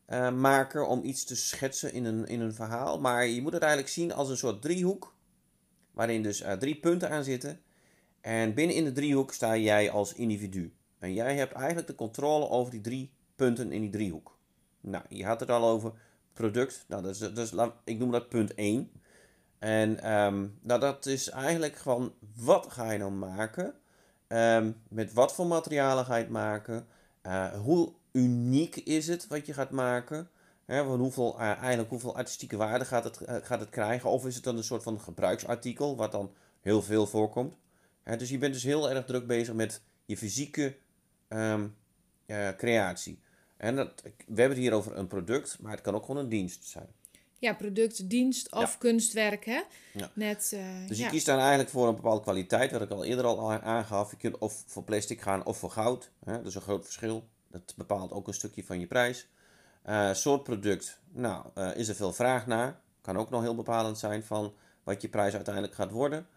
eh, 0.10 0.32
maker 0.32 0.86
om 0.86 1.04
iets 1.04 1.24
te 1.24 1.36
schetsen 1.36 1.94
in 1.94 2.06
een, 2.06 2.26
in 2.26 2.40
een 2.40 2.54
verhaal. 2.54 3.00
Maar 3.00 3.28
je 3.28 3.42
moet 3.42 3.54
het 3.54 3.62
eigenlijk 3.62 3.92
zien 3.92 4.14
als 4.14 4.30
een 4.30 4.38
soort 4.38 4.62
driehoek. 4.62 5.16
Waarin 5.92 6.24
dus 6.24 6.42
eh, 6.42 6.54
drie 6.54 6.76
punten 6.80 7.10
aan 7.10 7.24
zitten. 7.24 7.62
En 8.22 8.54
binnen 8.54 8.76
in 8.76 8.84
de 8.84 8.92
driehoek 8.92 9.34
sta 9.34 9.58
jij 9.58 9.92
als 9.92 10.14
individu. 10.14 10.74
En 11.00 11.14
jij 11.14 11.36
hebt 11.36 11.54
eigenlijk 11.54 11.88
de 11.88 11.96
controle 11.96 12.50
over 12.50 12.72
die 12.72 12.82
drie 12.82 13.12
punten 13.36 13.72
in 13.72 13.82
die 13.82 13.90
driehoek. 13.90 14.38
Nou, 14.82 15.04
je 15.10 15.26
had 15.26 15.40
het 15.40 15.50
al 15.50 15.66
over 15.68 15.94
product. 16.34 16.86
Nou, 16.88 17.02
dat 17.04 17.38
is, 17.38 17.50
dat 17.50 17.74
ik 17.84 17.98
noem 17.98 18.12
dat 18.12 18.30
punt 18.30 18.54
1. 18.54 18.92
En 19.60 20.00
ehm, 20.04 20.48
nou, 20.62 20.80
dat 20.80 21.06
is 21.06 21.30
eigenlijk 21.30 21.76
gewoon, 21.76 22.14
wat 22.36 22.72
ga 22.72 22.92
je 22.92 22.98
nou 22.98 23.12
maken? 23.12 23.74
Ehm, 24.28 24.72
met 24.88 25.14
wat 25.14 25.34
voor 25.34 25.48
materialen 25.48 26.06
ga 26.06 26.16
je 26.16 26.24
het 26.24 26.32
maken? 26.32 26.88
Eh, 27.22 27.54
hoe 27.54 27.94
uniek 28.12 28.76
is 28.76 29.08
het 29.08 29.28
wat 29.28 29.46
je 29.46 29.54
gaat 29.54 29.72
maken? 29.72 30.30
Hè, 30.66 30.84
van 30.84 31.00
hoeveel, 31.00 31.40
eh, 31.40 31.58
eigenlijk 31.58 31.90
hoeveel 31.90 32.16
artistieke 32.16 32.58
waarde 32.58 32.86
gaat 32.86 33.04
het, 33.04 33.22
eh, 33.22 33.36
gaat 33.42 33.60
het 33.60 33.70
krijgen? 33.70 34.10
Of 34.10 34.26
is 34.26 34.36
het 34.36 34.44
dan 34.44 34.58
een 34.58 34.64
soort 34.64 34.84
van 34.84 35.00
gebruiksartikel, 35.00 35.96
wat 35.96 36.12
dan 36.12 36.34
heel 36.62 36.82
veel 36.82 37.08
voorkomt? 37.08 37.56
Hè, 38.04 38.18
dus 38.18 38.30
je 38.30 38.38
bent 38.38 38.54
dus 38.54 38.64
heel 38.64 38.90
erg 38.90 39.06
druk 39.06 39.28
bezig 39.28 39.54
met 39.54 39.82
je 40.06 40.18
fysieke 40.18 40.76
ehm, 41.28 41.68
eh, 42.26 42.50
creatie. 42.58 43.20
En 43.58 43.76
dat, 43.76 44.02
we 44.04 44.12
hebben 44.26 44.50
het 44.50 44.58
hier 44.58 44.74
over 44.74 44.98
een 44.98 45.08
product, 45.08 45.58
maar 45.62 45.72
het 45.72 45.82
kan 45.82 45.96
ook 45.96 46.06
gewoon 46.06 46.24
een 46.24 46.30
dienst 46.30 46.66
zijn. 46.66 46.88
Ja, 47.40 47.54
product, 47.54 48.10
dienst 48.10 48.52
of 48.52 48.72
Ja. 48.72 48.76
kunstwerk, 48.80 49.46
hè? 49.46 49.62
Ja. 49.94 50.12
Net, 50.14 50.52
eh, 50.54 50.88
Dus 50.88 50.98
je 50.98 51.04
ja. 51.04 51.10
kiest 51.10 51.26
dan 51.26 51.40
eigenlijk 51.40 51.70
voor 51.70 51.88
een 51.88 51.96
bepaalde 51.96 52.22
kwaliteit, 52.22 52.72
wat 52.72 52.82
ik 52.82 52.90
al 52.90 53.04
eerder 53.06 53.26
al 53.26 53.52
aangaf. 53.54 54.12
Je 54.12 54.18
kunt 54.18 54.38
of 54.38 54.64
voor 54.68 54.84
plastic 54.84 55.22
gaan 55.22 55.46
of 55.46 55.58
voor 55.58 55.72
goud. 55.72 56.12
Hè? 56.26 56.34
Dat 56.34 56.46
is 56.46 56.56
een 56.56 56.62
groot 56.62 56.84
verschil. 56.84 57.28
Dat 57.52 57.74
bepaalt 57.78 58.12
ook 58.12 58.28
een 58.28 58.34
stukje 58.34 58.64
van 58.64 58.80
je 58.80 58.88
prijs. 58.88 59.28
Eh, 59.82 60.14
soort 60.14 60.44
product, 60.44 61.00
nou, 61.12 61.46
eh, 61.54 61.76
is 61.76 61.88
er 61.88 61.96
veel 61.96 62.14
vraag 62.14 62.48
naar. 62.48 62.80
Kan 63.02 63.18
ook 63.18 63.30
nog 63.30 63.42
heel 63.42 63.56
bepalend 63.56 63.98
zijn 63.98 64.24
van 64.24 64.54
wat 64.84 65.02
je 65.02 65.10
prijs 65.10 65.34
uiteindelijk 65.34 65.76
gaat 65.76 65.92
worden. 65.92 66.28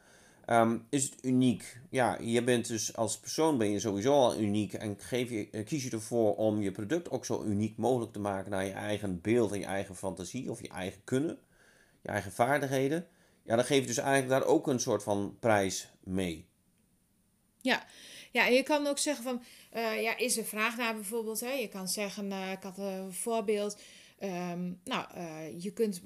Ehm, 0.46 0.78
is 0.88 1.04
het 1.04 1.24
uniek? 1.24 1.80
Ja, 1.90 2.18
je 2.20 2.44
bent 2.44 2.68
dus 2.68 2.96
als 2.96 3.18
persoon 3.18 3.58
ben 3.58 3.70
je 3.70 3.80
sowieso 3.80 4.12
al 4.12 4.38
uniek 4.38 4.72
en 4.72 4.96
geef 4.98 5.30
je, 5.30 5.50
eh, 5.50 5.64
kies 5.64 5.84
je 5.84 5.90
ervoor 5.90 6.36
om 6.36 6.60
je 6.60 6.72
product 6.72 7.10
ook 7.10 7.24
zo 7.24 7.42
uniek 7.44 7.76
mogelijk 7.76 8.12
te 8.12 8.18
maken 8.18 8.50
naar 8.50 8.64
je 8.64 8.72
eigen 8.72 9.20
beeld 9.20 9.52
en 9.52 9.58
je 9.58 9.64
eigen 9.64 9.96
fantasie 9.96 10.50
of 10.50 10.60
je 10.60 10.68
eigen 10.68 11.04
kunnen, 11.04 11.38
je 12.02 12.08
eigen 12.08 12.32
vaardigheden. 12.32 13.06
Ja, 13.42 13.56
dan 13.56 13.64
geef 13.64 13.80
je 13.80 13.86
dus 13.86 13.98
eigenlijk 13.98 14.28
daar 14.28 14.44
ook 14.44 14.66
een 14.66 14.80
soort 14.80 15.02
van 15.02 15.36
prijs 15.40 15.88
mee. 16.00 16.46
Ja. 17.60 17.84
Ja, 18.32 18.46
en 18.46 18.52
je 18.52 18.62
kan 18.62 18.86
ook 18.86 18.98
zeggen 18.98 19.24
van, 19.24 19.42
eh, 19.70 20.02
ja, 20.02 20.16
is 20.16 20.36
er 20.36 20.44
vraag 20.44 20.76
naar 20.76 20.94
bijvoorbeeld? 20.94 21.40
Hè? 21.40 21.52
Je 21.52 21.68
kan 21.68 21.88
zeggen, 21.88 22.32
eh, 22.32 22.52
ik 22.52 22.62
had 22.62 22.78
een 22.78 23.12
voorbeeld. 23.12 23.80
ehm, 24.18 24.72
nou, 24.84 25.06
eh, 25.14 25.62
je 25.62 25.72
kunt, 25.72 26.02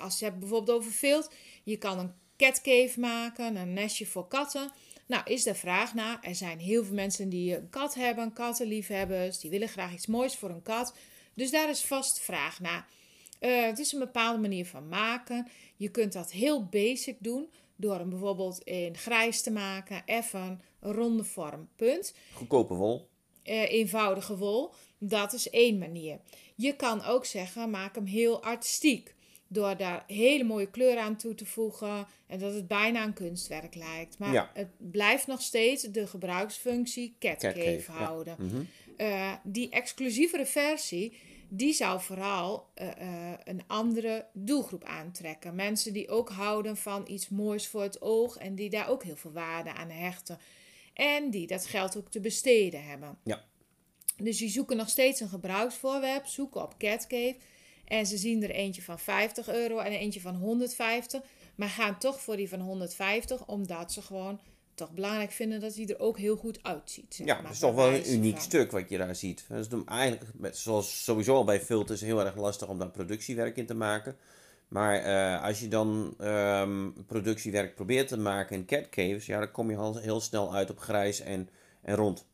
als 0.00 0.18
je 0.18 0.24
hebt 0.24 0.38
bijvoorbeeld 0.38 0.78
over 0.78 0.92
vilt, 0.92 1.30
je 1.62 1.76
kan 1.76 1.98
een 1.98 2.12
catcave 2.36 3.00
maken, 3.00 3.56
een 3.56 3.72
nestje 3.72 4.06
voor 4.06 4.28
katten. 4.28 4.70
Nou, 5.06 5.22
is 5.24 5.46
er 5.46 5.54
vraag 5.54 5.94
naar? 5.94 6.18
Er 6.22 6.34
zijn 6.34 6.58
heel 6.58 6.84
veel 6.84 6.94
mensen 6.94 7.28
die 7.28 7.56
een 7.56 7.70
kat 7.70 7.94
hebben, 7.94 8.32
kattenliefhebbers, 8.32 9.38
die 9.38 9.50
willen 9.50 9.68
graag 9.68 9.92
iets 9.92 10.06
moois 10.06 10.36
voor 10.36 10.50
een 10.50 10.62
kat. 10.62 10.94
Dus 11.34 11.50
daar 11.50 11.70
is 11.70 11.84
vast 11.84 12.20
vraag 12.20 12.60
naar. 12.60 12.88
Het 13.38 13.78
is 13.78 13.92
een 13.92 13.98
bepaalde 13.98 14.38
manier 14.38 14.66
van 14.66 14.88
maken. 14.88 15.48
Je 15.76 15.88
kunt 15.88 16.12
dat 16.12 16.32
heel 16.32 16.64
basic 16.64 17.16
doen 17.18 17.50
door 17.76 17.94
hem 17.94 18.08
bijvoorbeeld 18.10 18.60
in 18.62 18.96
grijs 18.96 19.42
te 19.42 19.50
maken, 19.50 20.02
even 20.04 20.60
een 20.80 20.92
ronde 20.92 21.24
vorm, 21.24 21.68
punt. 21.76 22.14
Goedkope 22.34 22.74
wol. 22.74 23.08
Eh, 23.42 23.72
eenvoudige 23.72 24.36
wol, 24.36 24.72
dat 24.98 25.32
is 25.32 25.50
één 25.50 25.78
manier. 25.78 26.20
Je 26.54 26.76
kan 26.76 27.04
ook 27.04 27.24
zeggen, 27.24 27.70
maak 27.70 27.94
hem 27.94 28.06
heel 28.06 28.42
artistiek. 28.42 29.14
Door 29.48 29.76
daar 29.76 30.04
hele 30.06 30.44
mooie 30.44 30.70
kleuren 30.70 31.02
aan 31.02 31.16
toe 31.16 31.34
te 31.34 31.46
voegen 31.46 32.06
en 32.26 32.38
dat 32.38 32.54
het 32.54 32.66
bijna 32.68 33.04
een 33.04 33.12
kunstwerk 33.12 33.74
lijkt. 33.74 34.18
Maar 34.18 34.32
Ja. 34.32 34.50
het 34.54 34.68
blijft 34.90 35.26
nog 35.26 35.42
steeds 35.42 35.82
de 35.82 36.06
gebruiksfunctie 36.06 37.16
catcave, 37.18 37.82
ja. 37.86 37.92
houden. 37.92 38.36
Mhm. 38.38 38.62
Eh, 38.96 39.32
die 39.42 39.70
exclusievere 39.70 40.46
versie, 40.46 41.16
die 41.48 41.72
zou 41.72 42.00
vooral 42.00 42.66
eh, 42.74 42.88
een 43.44 43.62
andere 43.66 44.26
doelgroep 44.32 44.84
aantrekken. 44.84 45.54
Mensen 45.54 45.92
die 45.92 46.08
ook 46.08 46.28
houden 46.28 46.76
van 46.76 47.04
iets 47.08 47.28
moois 47.28 47.66
voor 47.68 47.82
het 47.82 48.02
oog 48.02 48.36
en 48.36 48.54
die 48.54 48.70
daar 48.70 48.88
ook 48.88 49.04
heel 49.04 49.16
veel 49.16 49.32
waarde 49.32 49.72
aan 49.72 49.90
hechten. 49.90 50.38
En 51.00 51.30
die 51.30 51.46
dat 51.46 51.66
geld 51.66 51.96
ook 51.96 52.10
te 52.10 52.20
besteden 52.20 52.84
hebben. 52.84 53.18
Ja. 53.24 53.44
Dus 54.16 54.38
die 54.38 54.48
zoeken 54.48 54.76
nog 54.76 54.88
steeds 54.88 55.20
een 55.20 55.28
gebruiksvoorwerp, 55.28 56.26
zoeken 56.26 56.62
op 56.62 56.78
Catcave. 56.78 57.36
En 57.84 58.06
ze 58.06 58.16
zien 58.16 58.42
er 58.42 58.50
eentje 58.50 58.82
van 58.82 58.98
50 58.98 59.48
euro 59.48 59.78
en 59.78 59.92
eentje 59.92 60.20
van 60.20 60.34
150. 60.34 61.22
Maar 61.54 61.68
gaan 61.68 61.98
toch 61.98 62.20
voor 62.20 62.36
die 62.36 62.48
van 62.48 62.60
150, 62.60 63.46
omdat 63.46 63.92
ze 63.92 64.02
gewoon 64.02 64.40
toch 64.74 64.90
belangrijk 64.90 65.30
vinden 65.30 65.60
dat 65.60 65.74
hij 65.74 65.86
er 65.86 65.98
ook 65.98 66.18
heel 66.18 66.36
goed 66.36 66.58
uitziet. 66.62 67.14
zeg 67.14 67.26
Ja, 67.26 67.34
maar, 67.34 67.42
dat 67.42 67.52
is 67.52 67.58
toch 67.58 67.74
wel 67.74 67.94
een 67.94 68.12
uniek 68.12 68.34
van. 68.34 68.42
stuk 68.42 68.70
wat 68.70 68.88
je 68.88 68.98
daar 68.98 69.16
ziet. 69.16 69.44
Dat 69.48 69.58
is 69.72 69.84
eigenlijk, 69.86 70.56
zoals 70.56 71.04
sowieso 71.04 71.34
al 71.34 71.44
bij 71.44 71.60
filters, 71.60 72.00
heel 72.00 72.24
erg 72.24 72.36
lastig 72.36 72.68
om 72.68 72.78
daar 72.78 72.90
productiewerk 72.90 73.56
in 73.56 73.66
te 73.66 73.74
maken. 73.74 74.16
Maar 74.70 74.94
eh, 74.94 75.44
als 75.44 75.60
je 75.60 75.68
dan 75.68 76.14
ehm, 76.18 76.90
productiewerk 77.06 77.74
probeert 77.74 78.08
te 78.08 78.18
maken 78.18 78.56
in 78.56 78.66
catcaves, 78.66 79.26
ja, 79.26 79.38
dan 79.38 79.50
kom 79.50 79.70
je 79.70 79.76
al 79.76 79.96
heel 79.96 80.20
snel 80.20 80.54
uit 80.54 80.70
op 80.70 80.78
grijs 80.78 81.20
en, 81.20 81.48
en 81.82 81.94
rond. 81.94 82.26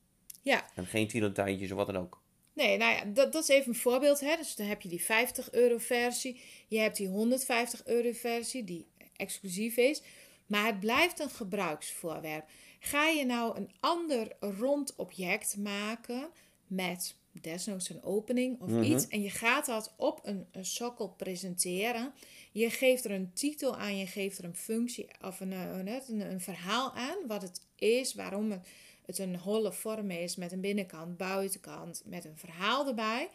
Ja, 0.43 0.67
En 0.75 0.87
geen 0.87 1.11
filantijntjes 1.11 1.71
of 1.71 1.77
wat 1.77 1.87
dan 1.87 1.97
ook. 1.97 2.23
Nee, 2.53 2.77
nou 2.77 2.95
ja, 2.95 3.05
dat, 3.05 3.33
dat 3.33 3.43
is 3.43 3.49
even 3.49 3.69
een 3.69 3.79
voorbeeld. 3.79 4.21
Hè? 4.21 4.37
Dus 4.37 4.57
dan 4.57 4.67
heb 4.67 4.83
je 4.83 4.89
die 4.89 5.03
50 5.03 5.53
euro 5.53 5.79
versie. 5.79 6.41
Je 6.69 6.79
hebt 6.79 6.97
die 6.97 7.09
150 7.09 7.85
euro 7.85 8.11
versie 8.13 8.65
die 8.65 8.87
exclusief 9.17 9.77
is. 9.77 10.03
Maar 10.47 10.67
het 10.67 10.81
blijft 10.81 11.21
een 11.21 11.31
gebruiksvoorwerp. 11.31 12.49
Ga 12.81 13.07
je 13.07 13.25
nou 13.25 13.57
een 13.57 13.71
ander 13.81 14.37
rond 14.41 14.95
object 14.97 15.57
maken 15.57 16.29
met 16.67 17.17
desnoods 17.41 17.89
een 17.89 18.03
opening 18.03 18.61
of 18.61 18.83
iets. 18.83 19.09
En 19.09 19.23
je 19.23 19.31
gaat 19.31 19.67
dat 19.67 19.95
op 19.97 20.21
een, 20.23 20.47
een 20.53 20.65
sokkel 20.65 21.09
presenteren. 21.09 22.13
Je 22.53 22.71
geeft 22.71 23.05
er 23.05 23.11
een 23.11 23.33
titel 23.33 23.77
aan, 23.77 23.97
je 23.97 24.07
geeft 24.07 24.39
er 24.39 24.45
een 24.45 24.57
functie 24.57 25.09
of 25.25 25.41
een, 25.41 25.53
eh, 25.53 25.79
een, 26.09 26.21
een 26.21 26.41
verhaal 26.41 26.93
aan. 26.93 27.17
Wat 27.27 27.43
het 27.43 27.61
is, 27.75 28.15
waarom 28.15 28.51
het, 28.51 28.69
het 29.07 29.19
een 29.19 29.37
holle 29.37 29.73
vorm 29.73 30.11
is 30.11 30.37
met 30.37 30.53
een 30.53 30.61
binnenkant, 30.61 31.17
buitenkant, 31.17 32.03
met 32.05 32.25
een 32.25 32.37
verhaal 32.37 32.87
erbij. 32.87 33.29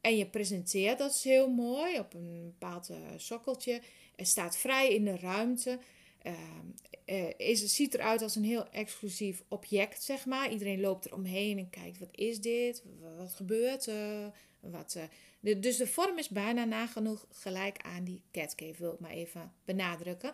En 0.00 0.16
je 0.16 0.26
presenteert 0.26 0.98
dat 0.98 1.10
is 1.10 1.24
heel 1.24 1.48
mooi 1.50 1.98
op 1.98 2.14
een 2.14 2.54
bepaald 2.58 2.88
eh, 2.88 2.96
sokkeltje. 3.16 3.80
Het 4.16 4.28
staat 4.28 4.56
vrij 4.56 4.94
in 4.94 5.04
de 5.04 5.16
ruimte. 5.16 5.78
Eh, 7.04 7.28
is, 7.36 7.60
het 7.60 7.70
ziet 7.70 7.94
eruit 7.94 8.22
als 8.22 8.36
een 8.36 8.44
heel 8.44 8.68
exclusief 8.70 9.42
object, 9.48 10.02
zeg 10.02 10.26
maar. 10.26 10.52
Iedereen 10.52 10.80
loopt 10.80 11.04
er 11.04 11.14
omheen 11.14 11.58
en 11.58 11.70
kijkt, 11.70 11.98
wat 11.98 12.08
is 12.12 12.40
dit? 12.40 12.82
Wat, 13.18 13.34
gebeurt 13.34 13.86
er? 13.86 14.32
Wat, 14.60 14.94
eh, 14.94 15.02
de, 15.40 15.58
dus 15.58 15.76
de 15.76 15.86
vorm 15.86 16.18
is 16.18 16.28
bijna 16.28 16.64
nagenoeg 16.64 17.26
gelijk 17.30 17.78
aan 17.82 18.04
die 18.04 18.22
catcave, 18.32 18.74
wil 18.82 18.92
ik 18.92 19.00
maar 19.00 19.10
even 19.10 19.52
benadrukken. 19.64 20.32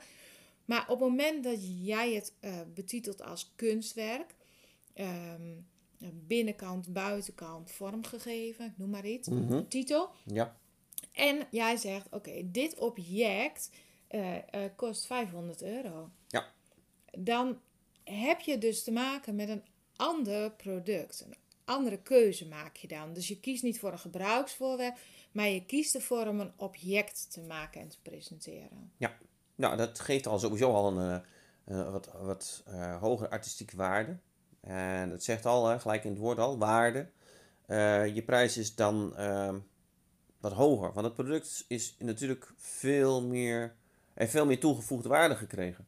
Maar 0.64 0.82
op 0.82 1.00
het 1.00 1.08
moment 1.08 1.44
dat 1.44 1.58
jij 1.84 2.12
het 2.14 2.32
eh, 2.40 2.60
betitelt 2.74 3.22
als 3.22 3.52
kunstwerk, 3.56 4.34
ehm, 4.94 5.56
binnenkant, 6.12 6.92
buitenkant, 6.92 7.70
vormgegeven, 7.70 8.74
noem 8.76 8.90
maar 8.90 9.06
iets, 9.06 9.28
Mhm. 9.28 9.68
titel. 9.68 10.10
Ja. 10.24 10.56
En 11.12 11.46
jij 11.50 11.76
zegt, 11.76 12.06
oké, 12.10 12.50
dit 12.50 12.74
object 12.78 13.70
eh, 14.08 14.36
eh, 14.36 14.70
kost 14.76 15.06
500 15.06 15.62
euro. 15.62 16.10
Ja. 16.26 16.46
Dan 17.10 17.60
heb 18.04 18.40
je 18.40 18.58
dus 18.58 18.84
te 18.84 18.90
maken 18.90 19.34
met 19.34 19.48
een 19.48 19.64
ander 19.96 20.50
product. 20.50 21.24
Een 21.26 21.36
andere 21.64 22.02
keuze 22.02 22.48
maak 22.48 22.76
je 22.76 22.88
dan. 22.88 23.12
Dus 23.12 23.28
je 23.28 23.40
kiest 23.40 23.62
niet 23.62 23.78
voor 23.78 23.92
een 23.92 23.98
gebruiksvoorwerp, 23.98 24.98
maar 25.32 25.48
je 25.48 25.64
kiest 25.64 25.94
ervoor 25.94 26.26
om 26.26 26.40
een 26.40 26.52
object 26.56 27.32
te 27.32 27.40
maken 27.40 27.80
en 27.80 27.88
te 27.88 28.00
presenteren. 28.02 28.92
Nou, 29.54 29.76
dat 29.76 30.00
geeft 30.00 30.26
al 30.26 30.38
sowieso 30.38 30.72
al 30.72 30.98
een 30.98 31.22
eh, 31.64 31.92
wat, 31.92 32.10
wat 32.20 32.64
hogere 33.00 33.30
artistieke 33.30 33.76
waarde. 33.76 34.18
En 34.60 35.10
het 35.10 35.24
zegt 35.24 35.46
al, 35.46 35.66
hè, 35.66 35.80
gelijk 35.80 36.04
in 36.04 36.10
het 36.10 36.20
woord 36.20 36.38
al, 36.38 36.58
waarde. 36.58 37.10
Je 38.14 38.22
prijs 38.26 38.56
is 38.56 38.74
dan 38.74 39.16
ehm, 39.16 39.58
wat 40.40 40.52
hoger. 40.52 40.92
Want 40.92 41.06
het 41.06 41.14
product 41.14 41.64
is 41.68 41.96
natuurlijk 41.98 42.52
veel 42.56 43.22
meer, 43.22 43.76
heeft 44.18 44.30
veel 44.30 44.46
meer 44.46 44.60
toegevoegde 44.60 45.08
waarde 45.08 45.34
gekregen. 45.36 45.86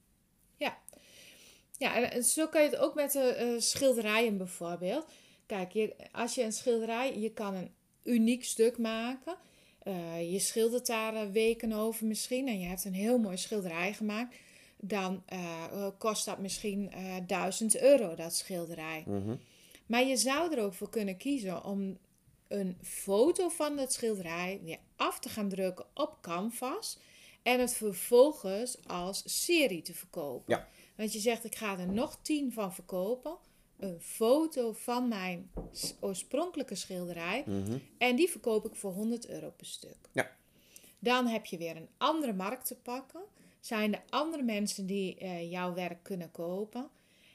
Ja, 1.78 1.94
en- 1.94 2.10
en 2.10 2.24
zo 2.24 2.46
kan 2.48 2.62
je 2.62 2.68
het 2.68 2.78
ook 2.78 2.94
met 2.94 3.12
de 3.12 3.20
eh, 3.20 3.48
schilderijen 3.60 4.36
bijvoorbeeld. 4.36 5.04
Kijk, 5.46 5.72
je, 5.72 5.94
als 6.12 6.34
je 6.34 6.42
een 6.42 6.52
schilderij, 6.52 7.18
je 7.18 7.32
kan 7.32 7.54
een 7.54 7.74
uniek 8.04 8.44
stuk 8.44 8.78
maken. 8.78 9.34
Eh, 9.82 10.32
je 10.32 10.38
schildert 10.38 10.86
daar 10.86 11.14
eh, 11.14 11.30
weken 11.32 11.72
over 11.72 12.06
misschien 12.06 12.48
en 12.48 12.60
je 12.60 12.66
hebt 12.66 12.84
een 12.84 12.94
heel 12.94 13.18
mooi 13.18 13.36
schilderij 13.36 13.92
gemaakt. 13.94 14.36
Dan 14.76 15.22
eh, 15.26 15.64
eh, 15.72 15.86
kost 15.98 16.24
dat 16.24 16.38
misschien 16.38 16.90
eh 16.92 17.14
1000 17.26 17.80
euro, 17.80 18.14
dat 18.14 18.34
schilderij. 18.36 19.02
Mhm. 19.06 19.36
Maar 19.86 20.04
je 20.04 20.16
zou 20.16 20.54
er 20.56 20.62
ook 20.62 20.74
voor 20.74 20.90
kunnen 20.90 21.16
kiezen 21.16 21.64
om 21.64 21.98
een 22.48 22.78
foto 22.82 23.48
van 23.48 23.76
dat 23.76 23.92
schilderij 23.92 24.60
weer 24.64 24.78
af 24.96 25.18
te 25.18 25.28
gaan 25.28 25.48
drukken 25.48 25.84
op 25.94 26.18
canvas. 26.20 26.98
En 27.42 27.60
het 27.60 27.74
vervolgens 27.74 28.76
als 28.86 29.44
serie 29.44 29.82
te 29.82 29.94
verkopen. 29.94 30.44
Ja. 30.54 30.68
Want 30.96 31.12
je 31.12 31.18
zegt, 31.18 31.44
ik 31.44 31.54
ga 31.54 31.78
er 31.78 31.88
nog 31.92 32.18
tien 32.22 32.52
van 32.52 32.74
verkopen. 32.74 33.36
Een 33.78 34.00
foto 34.00 34.72
van 34.72 35.08
mijn 35.08 35.50
oorspronkelijke 36.00 36.74
schilderij. 36.74 37.42
Mhm. 37.46 37.78
En 37.98 38.16
die 38.16 38.28
verkoop 38.30 38.66
ik 38.66 38.74
voor 38.74 38.92
100 38.92 39.28
euro 39.28 39.50
per 39.56 39.66
stuk. 39.66 39.96
Ja. 40.12 40.30
Dan 40.98 41.26
heb 41.26 41.44
je 41.46 41.58
weer 41.58 41.76
een 41.76 41.88
andere 41.96 42.32
markt 42.32 42.66
te 42.66 42.74
pakken. 42.76 43.20
Zijn 43.60 43.94
er 43.94 44.02
andere 44.08 44.42
mensen 44.42 44.86
die 44.86 45.16
eh, 45.18 45.50
jouw 45.50 45.74
werk 45.74 46.02
kunnen 46.02 46.30
kopen? 46.30 46.88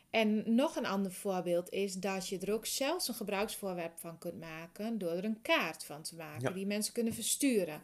En 0.09 0.55
nog 0.55 0.75
een 0.75 0.85
ander 0.85 1.11
voorbeeld 1.11 1.69
is 1.69 1.93
dat 1.93 2.27
je 2.27 2.39
er 2.39 2.53
ook 2.53 2.65
zelfs 2.65 3.07
een 3.07 3.13
gebruiksvoorwerp 3.13 3.97
van 3.97 4.17
kunt 4.17 4.39
maken 4.39 4.97
door 4.97 5.11
er 5.11 5.23
een 5.25 5.41
kaart 5.41 5.83
van 5.83 6.01
te 6.01 6.15
maken 6.15 6.41
Ja. 6.41 6.49
die 6.51 6.65
mensen 6.65 6.93
kunnen 6.93 7.13
versturen. 7.13 7.81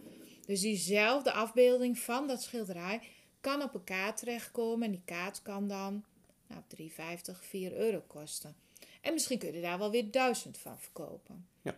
Dus 0.52 0.62
diezelfde 0.62 1.32
afbeelding 1.32 2.00
van 2.00 2.28
dat 2.28 2.42
schilderij 2.44 3.02
kan 3.42 3.62
op 3.62 3.74
een 3.74 3.84
kaart 3.84 4.18
terechtkomen 4.18 4.86
en 4.86 4.92
die 4.92 5.02
kaart 5.06 5.42
kan 5.42 5.68
dan 5.68 6.04
nou, 6.48 6.62
3,50, 6.78 7.40
4 7.40 7.74
euro 7.78 8.04
kosten. 8.08 8.56
En 9.02 9.14
misschien 9.14 9.40
kun 9.40 9.54
je 9.54 9.62
daar 9.62 9.78
wel 9.78 9.92
weer 9.92 10.12
1000 10.12 10.58
van 10.58 10.80
verkopen. 10.80 11.48
Ja. 11.62 11.76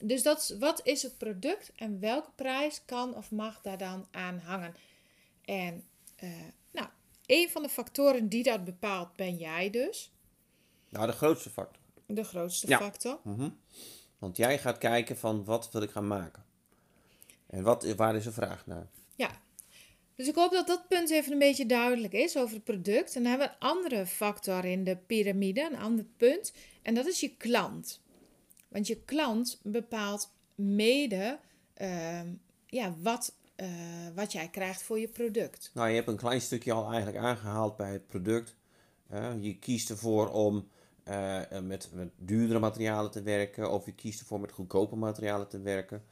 Dus 0.00 0.22
dat 0.22 0.38
is, 0.38 0.58
wat 0.58 0.80
is 0.86 1.02
het 1.02 1.18
product 1.18 1.72
en 1.76 2.00
welke 2.00 2.30
prijs 2.34 2.82
kan 2.84 3.14
of 3.14 3.30
mag 3.30 3.60
daar 3.60 3.78
dan 3.78 4.06
aan 4.10 4.38
hangen? 4.38 4.74
En 5.44 5.84
eh, 6.16 6.30
nou, 6.70 6.88
een 7.26 7.50
van 7.50 7.62
de 7.62 7.68
factoren 7.68 8.28
die 8.28 8.42
dat 8.42 8.64
bepaalt 8.64 9.16
ben 9.16 9.36
jij 9.36 9.70
dus. 9.70 10.12
Nou, 10.88 11.06
de 11.06 11.12
grootste 11.12 11.50
factor. 11.50 11.82
De 12.06 12.24
grootste 12.24 12.68
Ja. 12.68 12.78
factor. 12.78 13.20
Mhm. 13.22 13.50
Want 14.18 14.36
jij 14.36 14.58
gaat 14.58 14.78
kijken 14.78 15.16
van 15.16 15.44
wat 15.44 15.70
wil 15.72 15.82
ik 15.82 15.90
gaan 15.90 16.06
maken. 16.06 16.45
En 17.46 17.62
wat, 17.62 17.94
waar 17.94 18.16
is 18.16 18.26
een 18.26 18.32
vraag 18.32 18.66
naar? 18.66 18.86
Ja. 19.14 19.30
Dus 20.14 20.28
ik 20.28 20.34
hoop 20.34 20.52
dat 20.52 20.66
dat 20.66 20.88
punt 20.88 21.10
even 21.10 21.32
een 21.32 21.38
beetje 21.38 21.66
duidelijk 21.66 22.12
is 22.12 22.36
over 22.36 22.54
het 22.54 22.64
product. 22.64 23.16
En 23.16 23.22
dan 23.22 23.30
hebben 23.30 23.48
we 23.48 23.54
een 23.54 23.70
andere 23.70 24.06
factor 24.06 24.64
in 24.64 24.84
de 24.84 24.96
piramide, 24.96 25.68
een 25.72 25.78
ander 25.78 26.04
punt. 26.16 26.52
En 26.82 26.94
dat 26.94 27.06
is 27.06 27.20
je 27.20 27.36
klant. 27.36 28.00
Want 28.68 28.86
je 28.86 29.00
klant 29.04 29.60
bepaalt 29.62 30.30
mede 30.54 31.38
ehm, 31.74 32.26
ja, 32.66 32.94
wat, 33.02 33.34
eh, 33.54 33.68
wat 34.14 34.32
jij 34.32 34.48
krijgt 34.48 34.82
voor 34.82 34.98
je 34.98 35.08
product. 35.08 35.70
Nou, 35.74 35.88
je 35.88 35.94
hebt 35.94 36.08
een 36.08 36.16
klein 36.16 36.40
stukje 36.40 36.72
al 36.72 36.88
eigenlijk 36.92 37.24
aangehaald 37.24 37.76
bij 37.76 37.92
het 37.92 38.06
product. 38.06 38.54
Je 39.40 39.58
kiest 39.58 39.90
ervoor 39.90 40.30
om 40.30 40.68
eh, 41.04 41.40
met, 41.62 41.88
met 41.92 42.08
duurdere 42.16 42.58
materialen 42.58 43.10
te 43.10 43.22
werken, 43.22 43.72
of 43.72 43.84
je 43.84 43.94
kiest 43.94 44.20
ervoor 44.20 44.40
met 44.40 44.52
goedkope 44.52 44.96
materialen 44.96 45.48
te 45.48 45.60
werken. 45.60 46.04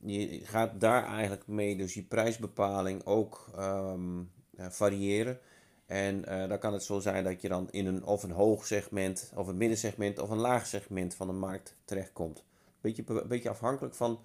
Je 0.00 0.40
gaat 0.44 0.80
daar 0.80 1.04
eigenlijk 1.06 1.46
mee, 1.46 1.76
dus 1.76 1.94
je 1.94 2.02
prijsbepaling 2.02 3.04
ook 3.04 3.46
ehm, 3.56 4.18
eh, 4.56 4.66
variëren. 4.68 5.38
En 5.86 6.24
eh, 6.24 6.48
dan 6.48 6.58
kan 6.58 6.72
het 6.72 6.82
zo 6.82 6.98
zijn 6.98 7.24
dat 7.24 7.40
je 7.40 7.48
dan 7.48 7.68
in 7.70 7.86
een 7.86 8.04
of 8.04 8.22
een 8.22 8.30
hoog 8.30 8.66
segment, 8.66 9.32
of 9.34 9.46
een 9.46 9.56
middensegment, 9.56 10.18
of 10.18 10.30
een 10.30 10.38
laag 10.38 10.66
segment 10.66 11.14
van 11.14 11.26
de 11.26 11.32
markt 11.32 11.74
terechtkomt. 11.84 12.44
Beetje, 12.80 13.24
beetje 13.26 13.48
afhankelijk 13.48 13.94
van 13.94 14.20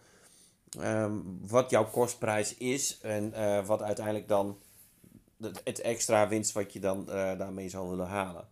ehm, 0.79 1.17
wat 1.47 1.69
jouw 1.69 1.89
kostprijs 1.89 2.57
is 2.57 2.99
en 3.01 3.33
eh, 3.33 3.65
wat 3.65 3.81
uiteindelijk 3.81 4.27
dan 4.27 4.59
het, 5.63 5.81
extra 5.81 6.27
winst 6.27 6.51
wat 6.51 6.73
je 6.73 6.79
dan 6.79 7.05
daarmee 7.05 7.69
zou 7.69 7.89
willen 7.89 8.07
halen. 8.07 8.47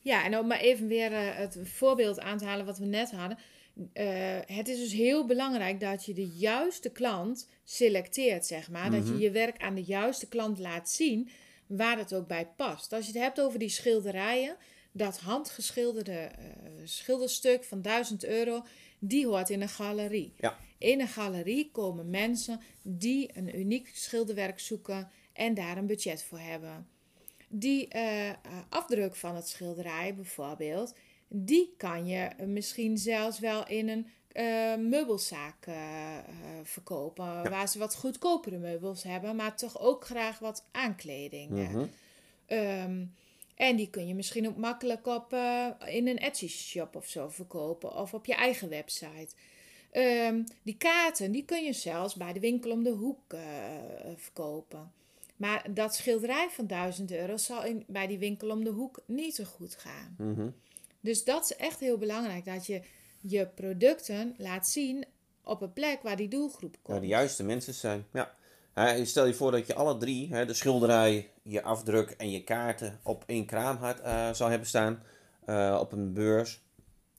Ja, 0.00 0.24
en 0.24 0.38
om 0.38 0.46
maar 0.46 0.60
even 0.60 0.88
weer 0.88 1.36
het 1.36 1.58
voorbeeld 1.62 2.20
aan 2.20 2.38
te 2.38 2.44
halen 2.44 2.66
wat 2.66 2.78
we 2.78 2.84
net 2.84 3.10
hadden. 3.10 3.38
Eh, 3.92 4.38
het 4.46 4.68
is 4.68 4.78
dus 4.78 4.92
heel 4.92 5.26
belangrijk 5.26 5.80
dat 5.80 6.04
je 6.04 6.14
de 6.14 6.28
juiste 6.28 6.90
klant 6.90 7.48
selecteert, 7.64 8.46
zeg 8.46 8.70
maar. 8.70 8.90
Dat 8.90 9.06
je 9.06 9.18
je 9.18 9.30
werk 9.30 9.62
aan 9.62 9.74
de 9.74 9.82
juiste 9.82 10.28
klant 10.28 10.58
laat 10.58 10.90
zien 10.90 11.28
waar 11.66 11.98
het 11.98 12.14
ook 12.14 12.26
bij 12.26 12.46
past. 12.56 12.92
Als 12.92 13.06
je 13.06 13.12
het 13.12 13.22
hebt 13.22 13.40
over 13.40 13.58
die 13.58 13.68
schilderijen, 13.68 14.56
dat 14.92 15.18
handgeschilderde 15.18 16.12
eh, 16.12 16.46
schilderstuk 16.84 17.64
van 17.64 17.82
1000 17.82 18.24
euro, 18.24 18.64
die 18.98 19.26
hoort 19.26 19.50
in 19.50 19.60
een 19.60 19.68
galerie. 19.68 20.32
Ja. 20.36 20.58
In 20.78 21.00
een 21.00 21.08
galerie 21.08 21.70
komen 21.70 22.10
mensen 22.10 22.60
die 22.82 23.30
een 23.34 23.58
uniek 23.58 23.90
schilderwerk 23.94 24.60
zoeken 24.60 25.10
en 25.32 25.54
daar 25.54 25.76
een 25.76 25.86
budget 25.86 26.22
voor 26.22 26.38
hebben. 26.38 26.88
Die 27.48 27.88
eh, 27.88 28.30
afdruk 28.68 29.16
van 29.16 29.34
het 29.36 29.48
schilderij 29.48 30.14
bijvoorbeeld, 30.14 30.94
die 31.34 31.74
kan 31.76 32.06
je 32.06 32.30
misschien 32.46 32.98
zelfs 32.98 33.38
wel 33.38 33.66
in 33.66 33.88
een 33.88 34.06
eh, 34.32 34.76
meubelzaak 34.76 35.66
eh, 35.66 36.18
eh, 36.18 36.24
verkopen. 36.62 37.50
Waar 37.50 37.68
ze 37.68 37.78
wat 37.78 37.94
goedkopere 37.94 38.58
meubels 38.58 39.02
hebben, 39.02 39.36
maar 39.36 39.56
toch 39.56 39.80
ook 39.80 40.04
graag 40.04 40.38
wat 40.38 40.64
aankleding. 40.70 41.50
Ehm, 42.46 43.04
en 43.54 43.76
die 43.76 43.90
kun 43.90 44.06
je 44.06 44.14
misschien 44.14 44.48
ook 44.48 44.56
makkelijk 44.56 45.06
op, 45.06 45.32
in 45.86 46.08
een 46.08 46.18
Etsy 46.18 46.48
shop 46.48 46.96
of 46.96 47.06
zo 47.06 47.28
verkopen. 47.28 47.96
Of 47.96 48.14
op 48.14 48.26
je 48.26 48.34
eigen 48.34 48.68
website. 48.68 49.34
Ehm, 49.90 50.42
die 50.62 50.76
kaarten, 50.76 51.32
die 51.32 51.44
kun 51.44 51.64
je 51.64 51.72
zelfs 51.72 52.14
bij 52.14 52.32
de 52.32 52.40
winkel 52.40 52.70
om 52.70 52.82
de 52.82 52.90
hoek 52.90 53.36
verkopen. 54.16 54.92
Maar 55.36 55.74
dat 55.74 55.94
schilderij 55.94 56.48
van 56.50 56.66
1000 56.66 57.12
euro 57.12 57.36
zal 57.36 57.64
in, 57.64 57.84
bij 57.86 58.06
die 58.06 58.18
winkel 58.18 58.50
om 58.50 58.64
de 58.64 58.70
hoek 58.70 59.02
niet 59.06 59.34
zo 59.34 59.44
goed 59.44 59.74
gaan. 59.74 60.14
Mhm. 60.18 60.48
Dus 61.02 61.24
dat 61.24 61.44
is 61.44 61.56
echt 61.56 61.80
heel 61.80 61.98
belangrijk. 61.98 62.44
Dat 62.44 62.66
je 62.66 62.82
je 63.20 63.46
producten 63.46 64.34
laat 64.38 64.68
zien 64.68 65.04
op 65.44 65.62
een 65.62 65.72
plek 65.72 66.02
waar 66.02 66.16
die 66.16 66.28
doelgroep 66.28 66.76
komt. 66.82 67.00
de 67.00 67.06
juiste 67.06 67.44
mensen 67.44 67.74
zijn. 67.74 68.06
Ja. 68.12 68.34
Stel 69.04 69.26
je 69.26 69.34
voor 69.34 69.50
dat 69.50 69.66
je 69.66 69.74
alle 69.74 69.96
drie, 69.96 70.44
de 70.46 70.54
schilderij, 70.54 71.30
je 71.42 71.62
afdruk 71.62 72.10
en 72.10 72.30
je 72.30 72.44
kaarten, 72.44 73.00
op 73.02 73.24
één 73.26 73.46
kraamhart 73.46 74.00
eh 74.00 74.32
zou 74.32 74.50
hebben 74.50 74.68
staan. 74.68 75.02
eh, 75.44 75.78
op 75.80 75.92
een 75.92 76.12
beurs. 76.12 76.62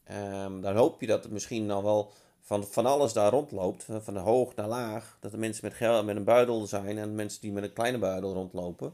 Ehm, 0.04 0.62
dan 0.62 0.76
hoop 0.76 1.02
je 1.02 1.08
dat 1.08 1.26
er 1.26 1.32
misschien 1.32 1.72
al 1.72 1.84
wel 1.84 2.12
van, 2.42 2.64
van 2.64 2.86
alles 2.86 3.14
daar 3.14 3.32
rondloopt. 3.32 3.86
Van 4.02 4.18
hoog 4.18 4.56
naar 4.56 4.68
laag. 4.68 5.18
Dat 5.20 5.34
er 5.34 5.40
mensen 5.40 5.66
met, 5.66 5.74
geld, 5.74 6.06
met 6.06 6.16
een 6.16 6.24
buidel 6.24 6.66
zijn 6.68 6.98
en 6.98 7.16
mensen 7.16 7.42
die 7.42 7.52
met 7.52 7.64
een 7.64 7.74
kleine 7.74 7.98
buidel 7.98 8.34
rondlopen. 8.34 8.94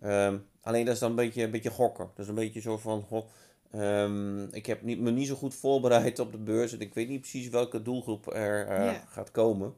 Ehm, 0.00 0.38
alleen 0.62 0.84
dat 0.84 0.94
is 0.94 1.00
dan 1.00 1.10
een 1.10 1.16
beetje, 1.16 1.42
een 1.42 1.50
beetje 1.50 1.70
gokken. 1.70 2.04
Dat 2.14 2.24
is 2.24 2.28
een 2.28 2.34
beetje 2.34 2.60
zo 2.60 2.76
van, 2.78 3.02
goh, 3.08 3.26
ehm, 3.70 4.42
ik 4.42 4.66
heb 4.66 4.82
niet, 4.82 5.00
me 5.00 5.10
niet 5.10 5.26
zo 5.26 5.34
goed 5.34 5.54
voorbereid 5.54 6.18
op 6.18 6.32
de 6.32 6.38
beurs. 6.38 6.72
En 6.72 6.80
ik 6.80 6.94
weet 6.94 7.08
niet 7.08 7.20
precies 7.20 7.48
welke 7.48 7.82
doelgroep 7.82 8.34
er 8.34 8.66
eh, 8.66 8.94
gaat 9.08 9.30
komen. 9.30 9.74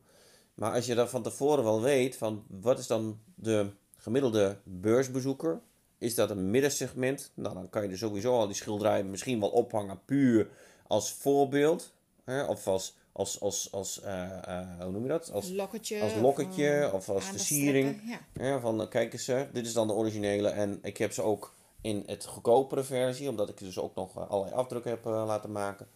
Maar 0.54 0.72
als 0.72 0.86
je 0.86 0.94
dan 0.94 1.08
van 1.08 1.22
tevoren 1.22 1.64
wel 1.64 1.82
weet 1.82 2.16
van 2.16 2.44
wat 2.46 2.78
is 2.78 2.86
dan 2.86 3.18
de 3.34 3.70
gemiddelde 3.96 4.58
beursbezoeker, 4.64 5.60
is 5.98 6.14
dat 6.14 6.30
een 6.30 6.50
middensegment. 6.50 7.30
Nou, 7.34 7.54
dan 7.54 7.70
kan 7.70 7.82
je 7.82 7.88
er 7.88 7.98
sowieso 7.98 8.38
al 8.38 8.46
die 8.46 8.56
schilderij 8.56 9.04
misschien 9.04 9.40
wel 9.40 9.48
ophangen 9.48 10.00
puur 10.04 10.48
als 10.86 11.12
voorbeeld. 11.12 11.92
Hè? 12.24 12.44
Of 12.44 12.66
als, 12.66 12.96
als, 13.12 13.40
als, 13.40 13.72
als 13.72 14.00
eh, 14.00 14.22
eh, 14.22 14.80
hoe 14.80 14.92
noem 14.92 15.02
je 15.02 15.08
dat? 15.08 15.30
Als, 15.32 15.50
lokketje. 15.50 16.00
als 16.00 16.14
lokketje 16.14 16.90
of, 16.92 17.08
of 17.08 17.14
als 17.14 17.24
versiering. 17.24 18.00
Ja. 18.04 18.44
Ja, 18.44 18.60
van 18.60 18.88
kijk 18.88 19.12
eens, 19.12 19.26
dit 19.52 19.66
is 19.66 19.72
dan 19.72 19.86
de 19.86 19.92
originele. 19.92 20.48
En 20.48 20.78
ik 20.82 20.96
heb 20.96 21.12
ze 21.12 21.22
ook 21.22 21.54
in 21.86 22.02
het 22.06 22.24
goedkopere 22.24 22.84
versie, 22.84 23.28
omdat 23.28 23.48
ik 23.48 23.58
dus 23.58 23.78
ook 23.78 23.94
nog 23.94 24.16
eh, 24.16 24.30
allerlei 24.30 24.56
afdrukken 24.56 24.90
heb 24.90 25.06
eh, 25.06 25.24
laten 25.26 25.52
maken. 25.52 25.88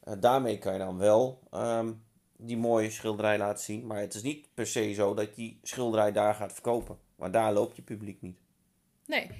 Eh, 0.00 0.14
daarmee 0.20 0.58
kan 0.58 0.72
je 0.72 0.78
dan 0.78 0.98
wel 0.98 1.40
ehm, 1.50 1.92
die 2.36 2.56
mooie 2.56 2.90
schilderij 2.90 3.38
laten 3.38 3.64
zien. 3.64 3.86
Maar 3.86 4.00
het 4.00 4.14
is 4.14 4.22
niet 4.22 4.48
per 4.54 4.66
se 4.66 4.92
zo 4.92 5.14
dat 5.14 5.34
die 5.34 5.58
schilderij 5.62 6.12
daar 6.12 6.34
gaat 6.34 6.52
verkopen. 6.52 6.98
Maar 7.16 7.30
daar 7.30 7.52
loopt 7.52 7.76
je 7.76 7.82
publiek 7.82 8.20
niet. 8.20 8.36
Nee. 9.06 9.30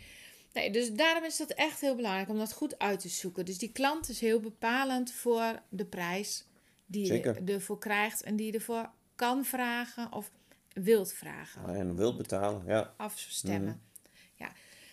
nee, 0.53 0.71
dus 0.71 0.93
daarom 0.93 1.25
is 1.25 1.37
dat 1.37 1.51
echt 1.51 1.81
heel 1.81 1.97
belangrijk 1.97 2.29
om 2.29 2.38
dat 2.38 2.53
goed 2.53 2.79
uit 2.79 3.01
te 3.01 3.09
zoeken. 3.09 3.45
Dus 3.45 3.59
die 3.59 3.73
klant 3.73 4.09
is 4.09 4.21
heel 4.21 4.41
bepalend 4.41 5.12
voor 5.12 5.62
de 5.69 5.85
prijs 5.85 6.47
die 6.87 7.07
Zeker. 7.07 7.45
je 7.45 7.53
ervoor 7.53 7.79
krijgt 7.79 8.23
en 8.23 8.37
die 8.37 8.47
je 8.47 8.53
ervoor 8.53 8.91
kan 9.15 9.45
vragen 9.45 10.12
of 10.12 10.31
wilt 10.73 11.12
vragen. 11.12 11.75
En 11.75 11.97
wilt 11.97 12.17
betalen, 12.17 12.62
ja. 12.67 12.95
afstemmen. 12.97 13.62
Mhm. 13.62 14.45
Ja. 14.45 14.53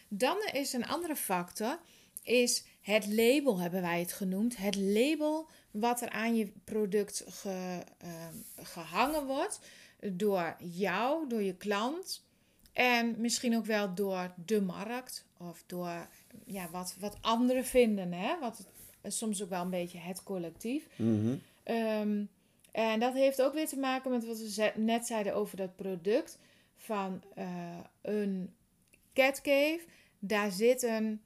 Dan 0.09 0.37
is 0.53 0.73
een 0.73 0.85
andere 0.87 1.15
factor, 1.15 1.79
is 2.23 2.63
het 2.81 3.07
label 3.07 3.59
hebben 3.59 3.81
wij 3.81 3.99
het 3.99 4.13
genoemd. 4.13 4.57
Het 4.57 4.75
label 4.75 5.47
wat 5.71 6.01
er 6.01 6.09
aan 6.09 6.35
je 6.35 6.51
product 6.63 7.23
ge- 7.27 7.83
ehm, 7.97 8.35
gehangen 8.55 9.25
wordt 9.25 9.59
door 10.11 10.55
jou, 10.59 11.29
door 11.29 11.41
je 11.41 11.55
klant 11.55 12.23
en 12.73 13.15
misschien 13.17 13.57
ook 13.57 13.65
wel 13.65 13.93
door 13.95 14.33
de 14.45 14.61
markt 14.61 15.25
of 15.37 15.63
door 15.65 16.07
ja, 16.45 16.69
wat, 16.69 16.95
wat 16.99 17.17
anderen 17.21 17.65
vinden. 17.65 18.13
Hè? 18.13 18.39
Wat 18.39 18.65
soms 19.03 19.43
ook 19.43 19.49
wel 19.49 19.61
een 19.61 19.69
beetje 19.69 19.97
het 19.97 20.23
collectief. 20.23 20.87
Mhm. 20.95 21.35
Ehm, 21.63 22.23
en 22.71 22.99
dat 22.99 23.13
heeft 23.13 23.41
ook 23.41 23.53
weer 23.53 23.67
te 23.67 23.77
maken 23.79 24.11
met 24.11 24.25
wat 24.25 24.39
we 24.39 24.71
net 24.75 25.07
zeiden 25.07 25.35
over 25.35 25.57
dat 25.57 25.75
product. 25.75 26.37
Van 26.75 27.23
eh, 27.35 27.77
een 28.01 28.53
catcave, 29.23 29.79
daar 30.19 30.51
zit 30.51 30.83
een 30.83 31.21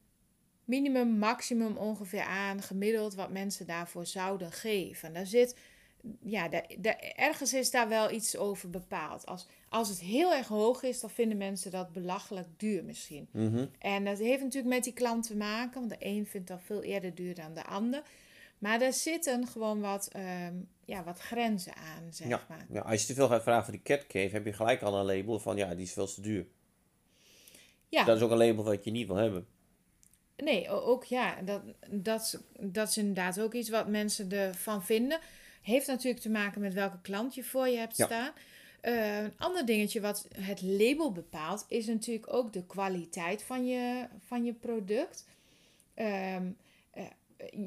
minimum, 0.65 1.17
maximum 1.17 1.77
ongeveer 1.77 2.21
aan, 2.23 2.62
gemiddeld 2.62 3.15
wat 3.15 3.29
mensen 3.32 3.67
daarvoor 3.67 4.06
zouden 4.06 4.51
geven. 4.51 5.13
Daar 5.13 5.25
zit, 5.25 5.56
ja, 6.21 6.47
daar, 6.49 6.65
daar- 6.77 7.13
ergens 7.15 7.53
is 7.53 7.71
daar 7.71 7.89
wel 7.89 8.12
iets 8.12 8.38
over 8.38 8.69
bepaald. 8.69 9.25
Als, 9.25 9.47
als 9.69 9.89
het 9.89 9.99
heel 9.99 10.34
erg 10.34 10.47
hoog 10.47 10.84
is, 10.84 10.99
dan 10.99 11.10
vinden 11.10 11.38
mensen 11.38 11.71
dat 11.71 11.91
belachelijk 11.91 12.47
duur 12.58 12.84
misschien. 12.84 13.27
Mhm. 13.32 13.65
En 13.79 14.06
dat 14.06 14.17
heeft 14.19 14.43
natuurlijk 14.43 14.73
met 14.73 14.84
die 14.84 14.93
klant 14.93 15.27
te 15.27 15.36
maken, 15.36 15.79
want 15.79 15.89
de 15.89 16.06
een 16.06 16.25
vindt 16.25 16.47
dat 16.47 16.62
veel 16.63 16.84
eerder 16.84 17.15
duur 17.15 17.36
dan 17.36 17.53
de 17.53 17.63
ander. 17.65 18.01
Maar 18.60 18.82
er 18.82 18.93
zitten 18.93 19.47
gewoon 19.47 19.79
wat, 19.82 20.08
ehm, 20.12 20.53
ja, 20.86 21.03
wat 21.03 21.19
grenzen 21.19 21.75
aan, 21.75 22.03
zeg 22.13 22.27
Ja. 22.27 22.45
maar. 22.49 22.65
ja, 22.69 22.82
als 22.82 23.01
je 23.01 23.08
te 23.08 23.13
veel 23.13 23.27
gaat 23.27 23.43
vragen 23.43 23.63
voor 23.63 23.73
die 23.73 23.82
catcave, 23.82 24.29
heb 24.34 24.45
je 24.45 24.53
gelijk 24.53 24.82
al 24.82 24.95
een 24.99 25.06
label 25.17 25.39
van 25.39 25.56
ja, 25.58 25.75
die 25.75 25.86
is 25.86 25.93
veel 25.93 26.08
te 26.13 26.21
duur. 26.21 26.45
Ja, 27.93 28.03
Dat 28.03 28.17
is 28.17 28.23
ook 28.23 28.32
een 28.32 28.38
label 28.38 28.63
wat 28.63 28.84
je 28.84 28.91
niet 28.91 29.08
wil 29.08 29.15
hebben. 29.15 29.47
nee, 30.38 30.69
ook 30.69 31.03
ja, 31.03 31.41
dat, 31.41 31.62
dat, 31.89 32.21
is- 32.21 32.38
dat 32.71 32.88
is 32.89 32.97
inderdaad 32.97 33.39
ook 33.39 33.53
iets 33.53 33.69
wat 33.69 33.88
mensen 33.88 34.32
ervan 34.32 34.84
vinden. 34.84 35.19
Heeft 35.62 35.88
natuurlijk 35.88 36.21
te 36.21 36.29
maken 36.29 36.62
met 36.62 36.73
welke 36.73 37.01
klant 37.01 37.36
je 37.36 37.43
voor 37.43 37.67
je 37.67 37.77
hebt 37.77 37.97
Ja. 37.97 38.06
staan. 38.06 38.32
Eh, 38.82 39.17
een 39.23 39.34
ander 39.38 39.65
dingetje 39.65 40.01
wat 40.01 40.27
het 40.38 40.62
label 40.62 41.12
bepaalt, 41.12 41.65
is 41.67 41.86
natuurlijk 41.86 42.34
ook 42.34 42.53
de 42.53 42.65
kwaliteit 42.65 43.43
van 43.43 43.65
je, 43.65 44.08
van 44.27 44.45
je 44.45 44.53
product. 44.53 45.25
Ehm, 45.93 46.43
eh, 46.91 47.03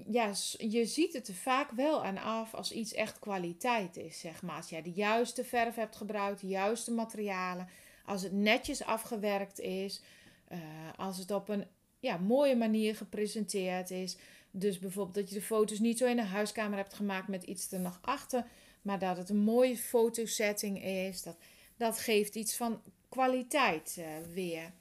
ja, 0.09 0.33
je 0.59 0.87
ziet 0.87 1.13
het 1.13 1.29
er 1.29 1.35
vaak 1.35 1.71
wel 1.71 2.05
aan 2.05 2.19
af 2.19 2.55
als 2.55 2.73
iets 2.73 2.95
echt 2.95 3.19
kwaliteit 3.19 3.97
is, 3.97 4.21
zeg 4.21 4.43
maar. 4.43 4.57
Als 4.57 4.69
jij 4.71 4.83
de 4.83 4.93
juiste 4.93 5.45
verf 5.45 5.75
hebt 5.75 5.97
gebruikt, 5.97 6.41
de 6.41 6.47
juiste 6.47 6.93
materialen, 6.93 7.69
als 8.07 8.23
het 8.23 8.33
netjes 8.33 8.85
afgewerkt 8.85 9.61
is, 9.61 10.03
eh, 10.49 10.59
als 10.97 11.19
het 11.19 11.31
op 11.31 11.49
een 11.49 11.65
ja, 11.99 12.17
mooie 12.17 12.57
manier 12.57 12.97
gepresenteerd 12.97 13.91
is. 13.91 14.17
Dus 14.51 14.79
bijvoorbeeld 14.79 15.15
dat 15.15 15.29
je 15.29 15.35
de 15.35 15.43
foto's 15.43 15.79
niet 15.79 15.99
zo 15.99 16.07
in 16.07 16.17
de 16.17 16.23
huiskamer 16.23 16.79
hebt 16.79 16.95
gemaakt 16.95 17.29
met 17.29 17.43
iets 17.43 17.73
er 17.73 17.81
nog 17.81 17.99
achter, 18.03 18.47
maar 18.83 18.99
dat 18.99 19.17
het 19.17 19.29
een 19.29 19.37
mooie 19.37 19.77
fotosetting 19.77 20.85
is. 20.85 21.23
Dat, 21.23 21.37
dat 21.77 21.99
geeft 21.99 22.35
iets 22.35 22.57
van 22.57 22.83
kwaliteit 23.09 23.97
eh, 23.99 24.07
weer. 24.35 24.73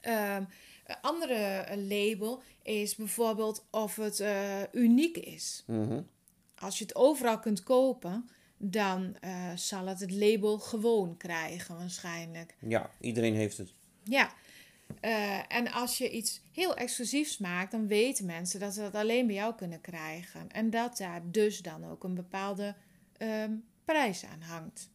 Ehm, 0.00 0.44
een 0.86 1.00
andere 1.00 1.34
eh, 1.34 1.76
label 1.76 2.42
is 2.62 2.96
bijvoorbeeld 2.96 3.66
of 3.70 3.96
het 3.96 4.24
uniek 4.72 5.16
is. 5.16 5.64
Mhm. 5.66 6.02
Als 6.58 6.78
je 6.78 6.84
het 6.84 6.94
overal 6.94 7.38
kunt 7.38 7.62
kopen, 7.62 8.30
dan 8.62 9.16
eh, 9.20 9.50
zal 9.56 9.86
het 9.86 10.00
het 10.00 10.12
label 10.12 10.58
gewoon 10.58 11.16
krijgen 11.16 11.76
waarschijnlijk. 11.76 12.54
Ja, 12.58 12.90
iedereen 13.00 13.34
heeft 13.34 13.58
het. 13.58 13.74
Ja, 14.04 14.32
Eh, 15.00 15.38
en 15.48 15.72
als 15.72 15.98
je 15.98 16.10
iets 16.10 16.40
heel 16.52 16.76
exclusiefs 16.76 17.38
maakt, 17.38 17.70
dan 17.70 17.86
weten 17.86 18.26
mensen 18.26 18.60
dat 18.60 18.74
ze 18.74 18.80
dat 18.80 18.94
alleen 18.94 19.26
bij 19.26 19.34
jou 19.34 19.54
kunnen 19.54 19.80
krijgen. 19.80 20.48
En 20.50 20.70
dat 20.70 20.96
daar 20.96 21.20
dus 21.24 21.62
dan 21.62 21.84
ook 21.90 22.04
een 22.04 22.14
bepaalde 22.14 22.74
ehm, 23.16 23.52
prijs 23.84 24.24
aan 24.24 24.40
hangt. 24.42 24.90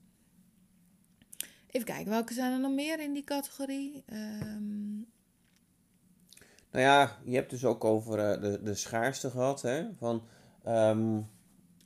Even 1.68 1.86
kijken, 1.88 2.10
welke 2.12 2.34
zijn 2.34 2.52
er 2.52 2.60
nog 2.60 2.72
meer 2.74 3.00
in 3.00 3.14
die 3.14 3.24
categorie? 3.24 4.04
Ehm, 4.06 4.96
Nou 6.72 6.84
ja, 6.88 7.18
je 7.24 7.36
hebt 7.36 7.50
dus 7.50 7.66
ook 7.66 7.84
over 7.84 8.20
eh, 8.20 8.42
de, 8.42 8.64
de 8.64 8.76
schaarste 8.76 9.30
gehad. 9.30 9.62
Hè? 9.62 9.86
Van, 9.98 10.24
ehm, 10.64 11.20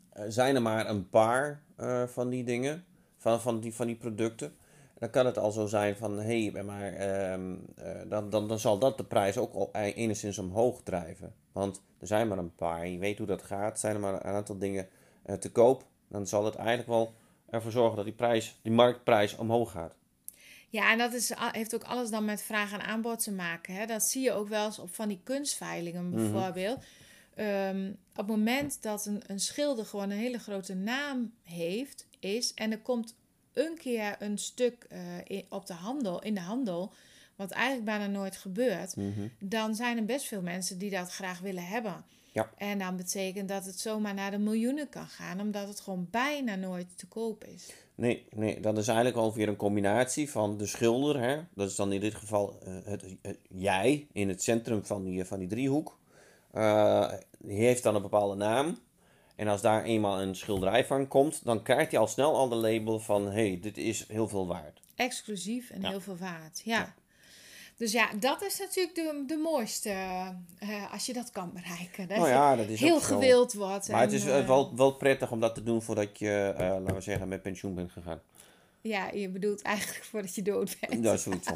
eh, 0.09 0.23
zijn 0.27 0.55
er 0.55 0.61
maar 0.61 0.89
een 0.89 1.09
paar 1.09 1.63
eh, 1.79 2.07
van 2.07 2.29
die 2.29 2.43
dingen, 2.43 2.85
van, 3.17 3.41
van, 3.41 3.59
die, 3.59 3.73
van 3.73 3.87
die 3.87 3.95
producten. 3.95 4.55
Dan 4.99 5.09
kan 5.09 5.25
het 5.25 5.37
al 5.37 5.51
zo 5.51 5.65
zijn 5.65 5.95
van, 5.95 6.19
hé, 6.19 6.49
hey, 6.49 6.63
maar 6.63 6.93
ehm, 6.93 7.55
eh, 7.75 7.91
dan, 8.07 8.29
dan, 8.29 8.47
dan 8.47 8.59
zal 8.59 8.79
dat 8.79 8.97
de 8.97 9.03
prijs 9.03 9.37
ook 9.37 9.53
al 9.53 9.69
e- 9.71 9.91
enigszins 9.91 10.37
omhoog 10.37 10.81
drijven. 10.83 11.33
Want 11.51 11.81
er 11.99 12.07
zijn 12.07 12.27
maar 12.27 12.37
een 12.37 12.55
paar 12.55 12.87
je 12.87 12.97
weet 12.97 13.17
hoe 13.17 13.27
dat 13.27 13.43
gaat. 13.43 13.79
Zijn 13.79 13.95
er 13.95 14.01
maar 14.01 14.13
een 14.13 14.23
aantal 14.23 14.57
dingen 14.57 14.87
eh, 15.23 15.35
te 15.35 15.51
koop, 15.51 15.85
dan 16.07 16.27
zal 16.27 16.45
het 16.45 16.55
eigenlijk 16.55 16.87
wel 16.87 17.13
ervoor 17.49 17.71
zorgen 17.71 17.95
dat 17.95 18.05
die, 18.05 18.13
prijs, 18.13 18.59
die 18.61 18.71
marktprijs 18.71 19.35
omhoog 19.35 19.71
gaat. 19.71 19.93
Ja, 20.69 20.91
en 20.91 20.97
dat 20.97 21.13
is, 21.13 21.33
heeft 21.35 21.75
ook 21.75 21.83
alles 21.83 22.09
dan 22.09 22.25
met 22.25 22.41
vraag 22.41 22.73
en 22.73 22.81
aanbod 22.81 23.23
te 23.23 23.31
maken. 23.31 23.73
Hè? 23.73 23.85
Dat 23.85 24.03
zie 24.03 24.23
je 24.23 24.31
ook 24.31 24.47
wel 24.47 24.65
eens 24.65 24.79
op 24.79 24.95
van 24.95 25.07
die 25.07 25.21
kunstveilingen 25.23 26.11
bijvoorbeeld. 26.11 26.83
Ehm, 27.39 27.89
op 28.12 28.17
het 28.17 28.28
moment 28.28 28.82
dat 28.82 29.06
een, 29.06 29.21
een 29.28 29.39
schilder 29.39 29.86
gewoon 29.86 30.10
een 30.10 30.17
hele 30.17 30.39
grote 30.39 30.75
naam 30.75 31.32
heeft, 31.43 32.08
is, 32.19 32.54
en 32.54 32.71
er 32.71 32.80
komt 32.80 33.15
een 33.54 33.78
keer 33.78 34.15
een 34.19 34.38
stuk 34.38 34.86
eh, 34.89 34.99
in, 35.23 35.45
op 35.49 35.65
de 35.65 35.73
handel, 35.73 36.21
in 36.21 36.34
de 36.34 36.39
handel, 36.41 36.93
wat 37.36 37.52
eigenlijk 37.52 37.86
bijna 37.86 38.08
nooit 38.08 38.38
gebeurt, 38.38 38.95
dan 39.39 39.75
zijn 39.75 39.97
er 39.97 40.06
best 40.06 40.25
veel 40.28 40.41
mensen 40.41 40.78
die 40.78 40.89
dat 40.89 41.12
graag 41.12 41.39
willen 41.39 41.65
hebben. 41.65 42.04
Ja. 42.32 42.52
En 42.58 42.80
dan 42.80 42.95
betekent 42.95 43.49
dat 43.49 43.65
het 43.65 43.80
zomaar 43.80 44.13
naar 44.13 44.32
de 44.32 44.38
miljoenen 44.38 44.89
kan 44.89 45.08
gaan, 45.08 45.39
omdat 45.41 45.67
het 45.67 45.80
gewoon 45.80 46.08
bijna 46.12 46.56
nooit 46.56 46.88
te 46.97 47.08
koop 47.08 47.43
is. 47.43 47.73
Nee, 47.95 48.25
nee, 48.36 48.60
dat 48.60 48.78
is 48.78 48.88
eigenlijk 48.88 49.17
alweer 49.17 49.47
een 49.47 49.56
combinatie 49.56 50.30
van 50.30 50.58
de 50.58 50.65
schilder, 50.65 51.19
hè? 51.21 51.39
dat 51.56 51.69
is 51.69 51.75
dan 51.75 51.91
in 51.91 51.99
dit 51.99 52.15
geval 52.15 52.60
eh, 52.65 52.73
het, 52.84 53.04
het- 53.21 53.39
jij 53.49 54.08
in 54.12 54.30
het 54.30 54.43
centrum 54.43 54.86
van 54.86 55.04
die, 55.04 55.25
van 55.25 55.39
die 55.39 55.47
driehoek. 55.47 55.97
Eh, 56.51 57.12
die 57.39 57.57
heeft 57.57 57.83
dan 57.83 57.95
een 57.95 58.01
bepaalde 58.01 58.35
naam. 58.35 58.77
En 59.35 59.47
als 59.47 59.62
daar 59.62 59.83
eenmaal 59.83 60.21
een 60.21 60.35
schilderij 60.35 60.85
van 60.85 61.07
komt, 61.07 61.41
dan 61.43 61.63
krijgt 61.63 61.91
hij 61.91 61.99
al 61.99 62.07
snel 62.07 62.35
al 62.35 62.49
de 62.49 62.55
label 62.55 62.99
van 62.99 63.25
hé, 63.25 63.31
hey, 63.31 63.59
dit 63.62 63.77
is 63.77 64.07
heel 64.07 64.27
veel 64.27 64.47
waard. 64.47 64.79
exclusief 64.95 65.69
en 65.69 65.81
Ja. 65.81 65.89
heel 65.89 66.01
veel 66.01 66.17
waard. 66.17 66.62
Ja. 66.63 66.93
Dus 67.77 67.91
ja, 67.91 68.09
dat 68.19 68.41
is 68.41 68.59
natuurlijk 68.59 68.95
de, 68.95 69.23
de 69.27 69.38
mooiste 69.38 69.89
eh, 70.59 70.93
als 70.93 71.05
je 71.05 71.13
dat 71.13 71.31
kan 71.31 71.51
bereiken. 71.53 72.07
Dat 72.07 72.17
Nou 72.17 72.29
ja, 72.29 72.55
dat 72.55 72.67
is 72.67 72.79
heel 72.79 72.99
gewild 72.99 73.53
wordt. 73.53 73.89
Maar 73.89 74.01
het 74.01 74.12
is 74.12 74.25
eh, 74.25 74.47
wel, 74.47 74.75
wel 74.75 74.91
prettig 74.91 75.31
om 75.31 75.39
dat 75.39 75.55
te 75.55 75.63
doen 75.63 75.81
voordat 75.81 76.19
je, 76.19 76.53
laten 76.57 76.95
we 76.95 77.01
zeggen, 77.01 77.27
met 77.27 77.41
pensioen 77.41 77.75
bent 77.75 77.91
gegaan. 77.91 78.21
Ja, 78.81 79.11
je 79.11 79.29
bedoelt 79.29 79.61
eigenlijk 79.61 80.03
voordat 80.09 80.35
je 80.35 80.41
dood 80.41 80.77
bent. 80.79 81.03
Dat 81.03 81.13
is 81.13 81.23
zoiets. 81.23 81.47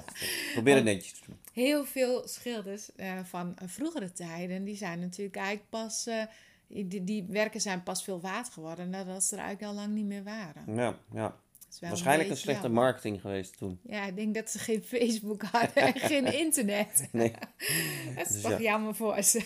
Probeer 0.53 0.75
het 0.75 0.83
netjes 0.83 1.11
te 1.13 1.19
doen. 1.25 1.37
Heel 1.53 1.85
veel 1.85 2.27
schilders 2.27 2.95
eh, 2.95 3.19
van 3.23 3.55
vroegere 3.65 4.11
tijden, 4.11 4.63
die 4.63 4.75
zijn 4.75 4.99
natuurlijk 4.99 5.35
eigenlijk 5.35 5.69
pas... 5.69 6.07
eh, 6.07 6.23
die, 6.67 7.03
die 7.03 7.25
werken 7.29 7.61
zijn 7.61 7.83
pas 7.83 8.03
veel 8.03 8.21
waard 8.21 8.49
geworden 8.49 8.89
nadat 8.89 9.23
ze 9.23 9.35
er 9.35 9.41
eigenlijk 9.41 9.71
al 9.71 9.79
lang 9.79 9.93
niet 9.93 10.05
meer 10.05 10.23
waren. 10.23 10.75
Ja, 10.75 10.97
ja. 11.13 11.35
Waarschijnlijk 11.79 12.29
een 12.29 12.37
slechte 12.37 12.61
jammer. 12.61 12.81
marketing 12.83 13.21
geweest 13.21 13.57
toen. 13.57 13.79
Ja, 13.83 14.05
ik 14.05 14.15
denk 14.15 14.35
dat 14.35 14.49
ze 14.49 14.59
geen 14.59 14.83
Facebook 14.83 15.41
hadden 15.43 15.83
en 15.93 15.99
geen 15.99 16.25
internet. 16.45 17.07
Nee. 17.11 17.31
Dat 18.15 18.25
is 18.27 18.31
Dus 18.33 18.41
toch 18.41 18.51
ja. 18.51 18.59
jammer 18.59 18.95
voor 18.95 19.23
ze. 19.23 19.41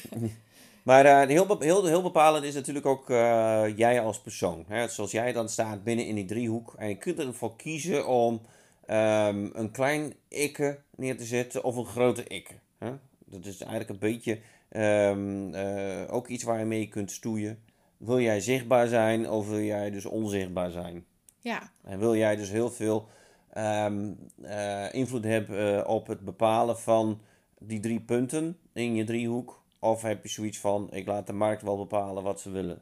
Maar 0.88 1.06
eh, 1.06 1.28
heel, 1.28 1.60
heel, 1.60 1.86
heel 1.86 2.02
bepalend 2.02 2.43
is 2.43 2.54
natuurlijk 2.54 2.86
ook 2.86 3.10
eh, 3.10 3.63
jij 3.76 4.02
als 4.02 4.21
persoon. 4.21 4.65
Hè? 4.67 4.88
Zoals 4.88 5.12
jij 5.12 5.34
dan 5.34 5.50
staat 5.50 5.84
binnen 5.84 6.06
in 6.06 6.15
die 6.15 6.26
driehoek. 6.26 6.73
En 6.78 6.88
je 6.88 6.97
kunt 6.97 7.19
ervoor 7.19 7.56
kiezen 7.56 8.08
om 8.08 8.41
ehm, 8.86 9.50
een 9.54 9.71
klein 9.71 10.13
ikke 10.28 10.80
neer 10.95 11.17
te 11.17 11.23
zetten 11.23 11.63
of 11.63 11.76
een 11.76 11.86
grote 11.86 12.23
ikke. 12.23 12.54
Hè? 12.78 12.91
Dat 13.26 13.45
is 13.45 13.62
eigenlijk 13.62 13.89
een 13.89 14.10
beetje 14.10 14.39
ehm, 14.69 15.54
eh, 15.54 16.13
ook 16.13 16.28
iets 16.28 16.43
waar 16.43 16.60
je 16.60 16.65
mee 16.65 16.88
kunt 16.88 17.12
stoeien. 17.12 17.60
Wil 17.97 18.19
jij 18.19 18.39
zichtbaar 18.39 18.88
zijn 18.88 19.30
of 19.30 19.50
wil 19.50 19.62
jij 19.62 19.91
dus 19.91 20.06
onzichtbaar 20.06 20.71
zijn? 20.71 21.06
Ja, 21.39 21.71
En 21.84 22.00
wil 22.00 22.15
jij 22.15 22.36
dus 22.36 22.50
heel 22.50 22.69
veel 22.69 23.08
ehm, 23.54 24.12
eh, 24.41 24.93
invloed 24.93 25.23
hebben 25.23 25.88
op 25.88 26.08
het 26.08 26.19
bepalen 26.19 26.80
van 26.80 27.21
die 27.60 27.80
drie 27.80 28.00
punten 28.00 28.58
in 28.73 28.95
je 28.95 29.04
driehoek? 29.04 29.65
Of 29.79 30.01
heb 30.01 30.23
je 30.23 30.29
zoiets 30.29 30.57
van, 30.57 30.93
ik 30.93 31.07
laat 31.07 31.27
de 31.27 31.33
markt 31.33 31.61
wel 31.61 31.77
bepalen 31.77 32.23
wat 32.23 32.41
ze 32.41 32.49
willen? 32.49 32.81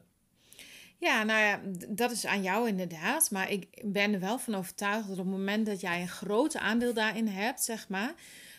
Ja, 0.98 1.22
nou 1.22 1.40
ja, 1.40 1.60
dat 1.88 2.10
is 2.10 2.26
aan 2.26 2.42
jou 2.42 2.68
inderdaad. 2.68 3.30
Maar 3.30 3.50
ik 3.50 3.82
ben 3.84 4.12
er 4.12 4.20
wel 4.20 4.38
van 4.38 4.54
overtuigd 4.54 5.08
dat 5.08 5.18
op 5.18 5.24
het 5.24 5.34
moment 5.34 5.66
dat 5.66 5.80
jij 5.80 6.00
een 6.00 6.08
groot 6.08 6.56
aandeel 6.56 6.94
daarin 6.94 7.26
hebt, 7.26 7.62
zeg 7.62 7.88
maar. 7.88 8.14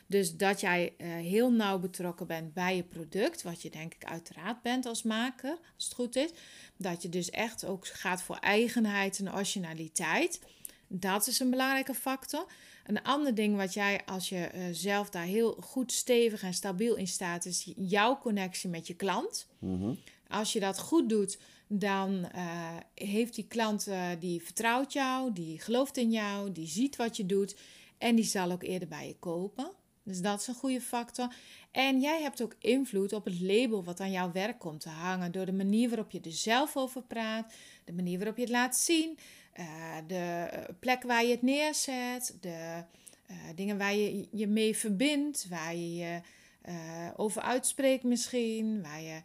Dus 0.08 0.36
dat 0.36 0.60
jij 0.60 0.94
eh, 0.98 1.08
heel 1.08 1.52
nauw 1.52 1.80
betrokken 1.80 2.28
bent 2.28 2.54
bij 2.54 2.76
je 2.76 2.84
product, 2.84 3.42
wat 3.42 3.62
je 3.62 3.70
denk 3.70 3.94
ik 3.94 4.06
uiteraard 4.06 4.62
bent 4.62 4.86
als 4.86 5.04
maker, 5.04 5.58
als 5.76 5.86
het 5.86 5.94
goed 5.94 6.16
is. 6.16 6.30
Dat 6.78 7.02
je 7.02 7.10
dus 7.10 7.30
echt 7.30 7.66
ook 7.66 7.88
gaat 7.88 8.22
voor 8.22 8.38
eigenheid 8.38 9.20
en 9.20 9.34
originaliteit. 9.34 10.42
Dat 10.88 11.28
is 11.28 11.40
een 11.40 11.50
belangrijke 11.50 11.94
factor. 11.94 12.46
Een 12.88 13.04
ander 13.04 13.36
ding 13.36 13.56
wat 13.56 13.74
jij, 13.74 14.02
als 14.06 14.30
je 14.30 14.38
eh, 14.38 14.64
zelf 14.72 15.10
daar 15.10 15.26
heel 15.26 15.58
goed 15.62 15.92
stevig 15.92 16.44
en 16.44 16.54
stabiel 16.54 16.96
in 16.96 17.08
staat, 17.08 17.46
is 17.46 17.72
jouw 17.76 18.18
connectie 18.18 18.70
met 18.70 18.88
je 18.88 18.94
klant. 18.94 19.48
Mhm. 19.60 19.94
Als 20.28 20.54
je 20.54 20.60
dat 20.60 20.80
goed 20.80 21.10
doet, 21.10 21.40
dan 21.68 22.30
eh, 22.32 22.78
heeft 22.94 23.36
die 23.36 23.48
klant, 23.48 23.88
eh, 23.88 24.10
die 24.20 24.42
vertrouwt 24.42 24.94
jou, 24.94 25.34
die 25.34 25.60
gelooft 25.60 25.98
in 25.98 26.12
jou, 26.12 26.52
die 26.52 26.68
ziet 26.68 26.96
wat 26.96 27.18
je 27.18 27.26
doet 27.26 27.56
en 27.98 28.16
die 28.16 28.26
zal 28.26 28.52
ook 28.52 28.64
eerder 28.64 28.88
bij 28.88 29.08
je 29.08 29.16
kopen. 29.20 29.72
Dus 30.08 30.22
dat 30.22 30.42
is 30.42 30.48
een 30.48 30.54
goede 30.54 30.82
factor. 30.82 31.34
En 31.72 32.00
jij 32.00 32.22
hebt 32.22 32.42
ook 32.42 32.56
invloed 32.60 33.14
op 33.14 33.26
het 33.26 33.42
label 33.42 33.84
wat 33.84 34.00
aan 34.00 34.12
jouw 34.12 34.32
werk 34.32 34.60
komt 34.60 34.82
te 34.82 34.90
hangen. 34.90 35.32
Door 35.32 35.46
de 35.46 35.54
manier 35.54 35.90
waarop 35.90 36.12
je 36.12 36.22
er 36.22 36.32
zelf 36.32 36.78
over 36.78 37.02
praat, 37.02 37.54
de 37.86 37.94
manier 37.94 38.18
waarop 38.18 38.36
je 38.36 38.42
het 38.42 38.52
laat 38.52 38.78
zien, 38.78 39.18
eh, 39.54 39.66
de 40.08 40.48
eh, 40.52 40.64
plek 40.80 41.04
waar 41.04 41.24
je 41.24 41.32
het 41.32 41.42
neerzet, 41.42 42.38
de 42.42 42.84
eh, 43.28 43.36
dingen 43.56 43.78
waar 43.78 43.96
je 43.96 44.28
je 44.32 44.48
mee 44.48 44.78
verbindt, 44.78 45.48
waar 45.50 45.76
je 45.76 45.96
je 45.96 46.22
over 47.16 47.42
uitspreekt 47.42 48.04
misschien, 48.04 48.82
waar 48.82 49.02
je 49.02 49.22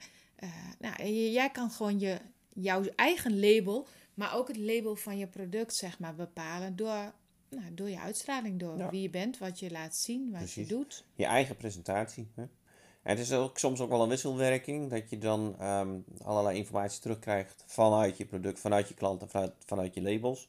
nou, 0.79 1.13
jij 1.13 1.51
kan 1.51 1.71
gewoon 1.71 1.99
je, 1.99 2.19
jouw 2.53 2.83
eigen 2.97 3.41
label, 3.41 3.89
maar 4.15 4.35
ook 4.35 4.49
het 4.49 4.57
label 4.57 4.97
van 4.97 5.19
je 5.19 5.27
product, 5.27 5.75
zeg 5.75 5.99
maar, 5.99 6.15
bepalen 6.15 6.77
door, 6.77 7.13
nou, 7.55 7.75
door 7.75 7.91
je 7.91 7.99
uitstraling, 8.01 8.61
door 8.61 8.79
Ja. 8.79 8.91
wie 8.91 9.03
je 9.03 9.11
bent, 9.11 9.39
wat 9.39 9.59
je 9.61 9.71
laat 9.71 9.95
zien, 9.97 10.31
wat 10.31 10.39
Precies. 10.39 10.69
je 10.69 10.75
doet. 10.75 11.05
Je 11.15 11.25
eigen 11.25 11.57
presentatie. 11.57 12.29
Hè? 12.35 12.43
En 12.43 13.11
het 13.11 13.19
is 13.19 13.33
ook 13.33 13.59
soms 13.59 13.81
ook 13.81 13.89
wel 13.89 14.03
een 14.03 14.09
wisselwerking, 14.09 14.91
dat 14.91 15.11
je 15.11 15.19
dan 15.19 15.57
ehm, 15.59 15.91
allerlei 16.25 16.57
informatie 16.57 17.01
terugkrijgt 17.01 17.65
vanuit 17.67 18.17
je 18.17 18.25
product, 18.25 18.61
vanuit 18.61 18.89
je 18.89 18.95
klanten, 18.95 19.29
vanuit, 19.29 19.53
vanuit 19.67 19.95
je 19.95 20.03
labels. 20.03 20.49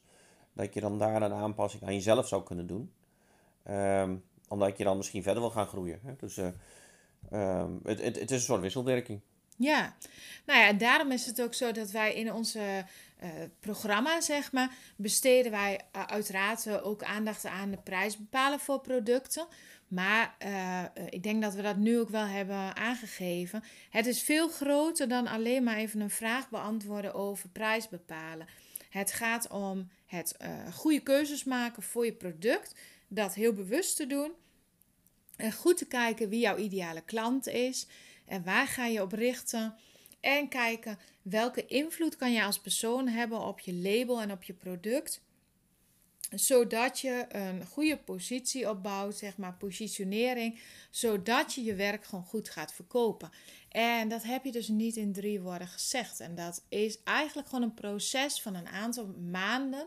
Dat 0.52 0.74
je 0.74 0.80
dan 0.80 0.98
daar 0.98 1.22
een 1.22 1.32
aanpassing 1.32 1.82
aan 1.82 1.94
jezelf 1.94 2.28
zou 2.28 2.42
kunnen 2.42 2.66
doen. 2.66 2.92
Ehm, 3.62 4.14
omdat 4.48 4.78
je 4.78 4.84
dan 4.84 4.96
misschien 4.96 5.22
verder 5.22 5.42
wil 5.42 5.50
gaan 5.50 5.66
groeien. 5.66 6.00
Hè? 6.04 6.12
Dus 6.16 6.36
eh, 6.36 6.48
ehm, 7.30 7.72
het, 7.82 8.02
het, 8.02 8.18
het 8.20 8.30
is 8.30 8.36
een 8.36 8.44
soort 8.44 8.60
wisselwerking. 8.60 9.20
Ja, 9.56 9.94
nou 10.46 10.60
ja, 10.60 10.72
daarom 10.72 11.12
is 11.12 11.26
het 11.26 11.42
ook 11.42 11.54
zo 11.54 11.72
dat 11.72 11.90
wij 11.90 12.14
in 12.14 12.32
onze 12.32 12.84
eh, 13.16 13.30
programma, 13.60 14.20
zeg 14.20 14.52
maar, 14.52 14.76
besteden 14.96 15.50
wij 15.50 15.80
eh, 15.92 16.04
uiteraard 16.04 16.66
eh, 16.66 16.86
ook 16.86 17.02
aandacht 17.02 17.46
aan 17.46 17.70
de 17.70 17.76
prijs 17.76 18.16
bepalen 18.16 18.60
voor 18.60 18.80
producten. 18.80 19.46
Maar 19.88 20.36
ik 21.08 21.22
denk 21.22 21.42
dat 21.42 21.54
we 21.54 21.62
dat 21.62 21.76
nu 21.76 21.98
ook 21.98 22.08
wel 22.08 22.26
hebben 22.26 22.76
aangegeven. 22.76 23.64
Het 23.90 24.06
is 24.06 24.22
veel 24.22 24.48
groter 24.48 25.08
dan 25.08 25.26
alleen 25.26 25.62
maar 25.62 25.76
even 25.76 26.00
een 26.00 26.10
vraag 26.10 26.50
beantwoorden 26.50 27.14
over 27.14 27.48
prijs 27.48 27.88
bepalen. 27.88 28.46
Het 28.90 29.12
gaat 29.12 29.48
om 29.48 29.90
het 30.06 30.36
goede 30.72 31.00
keuzes 31.00 31.44
maken 31.44 31.82
voor 31.82 32.04
je 32.04 32.12
product, 32.12 32.74
dat 33.08 33.34
heel 33.34 33.52
bewust 33.52 33.96
te 33.96 34.06
doen. 34.06 34.32
En 35.36 35.52
goed 35.52 35.76
te 35.76 35.86
kijken 35.86 36.28
wie 36.28 36.40
jouw 36.40 36.56
ideale 36.56 37.02
klant 37.02 37.48
is 37.48 37.86
en 38.26 38.44
waar 38.44 38.66
ga 38.66 38.86
je 38.86 39.02
op 39.02 39.12
richten. 39.12 39.74
En 40.24 40.48
kijken 40.48 40.98
welke 41.22 41.66
invloed 41.66 42.16
kan 42.16 42.32
je 42.32 42.44
als 42.44 42.60
persoon 42.60 43.08
hebben 43.08 43.40
op 43.40 43.60
je 43.60 43.74
label 43.74 44.20
en 44.20 44.32
op 44.32 44.42
je 44.42 44.52
product. 44.52 45.20
Zodat 46.30 47.00
je 47.00 47.26
een 47.28 47.66
goede 47.66 47.96
positie 47.96 48.70
opbouwt, 48.70 49.16
zeg 49.16 49.36
maar 49.36 49.54
positionering. 49.54 50.60
Zodat 50.90 51.54
je 51.54 51.64
je 51.64 51.74
werk 51.74 52.04
gewoon 52.04 52.24
goed 52.24 52.50
gaat 52.50 52.74
verkopen. 52.74 53.30
En 53.68 54.08
dat 54.08 54.22
heb 54.22 54.44
je 54.44 54.52
dus 54.52 54.68
niet 54.68 54.96
in 54.96 55.12
drie 55.12 55.40
woorden 55.40 55.68
gezegd. 55.68 56.20
En 56.20 56.34
dat 56.34 56.64
is 56.68 57.02
eigenlijk 57.02 57.48
gewoon 57.48 57.64
een 57.64 57.74
proces 57.74 58.42
van 58.42 58.54
een 58.54 58.68
aantal 58.68 59.06
maanden. 59.30 59.86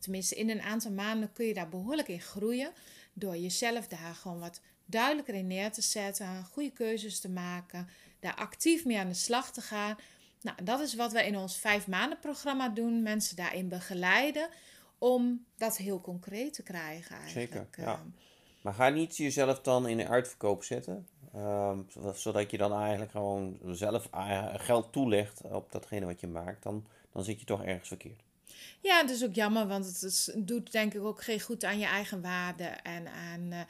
Tenminste, 0.00 0.34
in 0.34 0.50
een 0.50 0.62
aantal 0.62 0.92
maanden 0.92 1.32
kun 1.32 1.46
je 1.46 1.54
daar 1.54 1.68
behoorlijk 1.68 2.08
in 2.08 2.20
groeien. 2.20 2.72
Door 3.12 3.36
jezelf 3.36 3.86
daar 3.86 4.14
gewoon 4.14 4.38
wat 4.38 4.60
duidelijker 4.84 5.34
in 5.34 5.46
neer 5.46 5.72
te 5.72 5.82
zetten. 5.82 6.44
Goede 6.44 6.72
keuzes 6.72 7.20
te 7.20 7.28
maken. 7.28 7.88
Daar 8.20 8.34
actief 8.34 8.84
mee 8.84 8.98
aan 8.98 9.08
de 9.08 9.14
slag 9.14 9.52
te 9.52 9.60
gaan. 9.60 9.96
Nou, 10.42 10.56
dat 10.64 10.80
is 10.80 10.94
wat 10.94 11.12
we 11.12 11.26
in 11.26 11.36
ons 11.36 11.58
vijf 11.58 11.86
maanden 11.86 12.18
programma 12.18 12.68
doen. 12.68 13.02
Mensen 13.02 13.36
daarin 13.36 13.68
begeleiden. 13.68 14.48
Om 14.98 15.44
dat 15.56 15.76
heel 15.76 16.00
concreet 16.00 16.54
te 16.54 16.62
krijgen 16.62 17.16
eigenlijk. 17.16 17.52
Zeker, 17.52 17.68
ja. 17.84 17.92
Ehm, 17.92 18.02
Maar 18.60 18.74
ga 18.74 18.88
niet 18.88 19.16
jezelf 19.16 19.60
dan 19.60 19.88
in 19.88 19.96
de 19.96 20.08
uitverkoop 20.08 20.64
zetten. 20.64 21.06
ehm, 21.34 21.78
zodat- 22.14 22.50
je 22.50 22.56
dan 22.58 22.72
eigenlijk 22.80 23.10
gewoon 23.10 23.58
zelf 23.66 24.08
eh, 24.12 24.54
geld 24.56 24.92
toelegt 24.92 25.40
op 25.42 25.72
datgene 25.72 26.06
wat 26.06 26.20
je 26.20 26.26
maakt. 26.26 26.62
Dan, 26.62 26.86
dan 27.12 27.24
zit 27.24 27.40
je 27.40 27.46
toch 27.46 27.64
ergens 27.64 27.88
verkeerd. 27.88 28.20
Ja, 28.80 29.00
het 29.00 29.10
is 29.10 29.24
ook 29.24 29.34
jammer, 29.34 29.66
want 29.66 29.86
het 29.86 30.02
is, 30.02 30.30
doet 30.36 30.72
denk 30.72 30.94
ik 30.94 31.02
ook 31.02 31.22
geen 31.22 31.40
goed 31.40 31.64
aan 31.64 31.78
je 31.78 31.86
eigen 31.86 32.20
waarde 32.22 32.64
en 32.64 33.08
aan, 33.08 33.52
eh, 33.52 33.60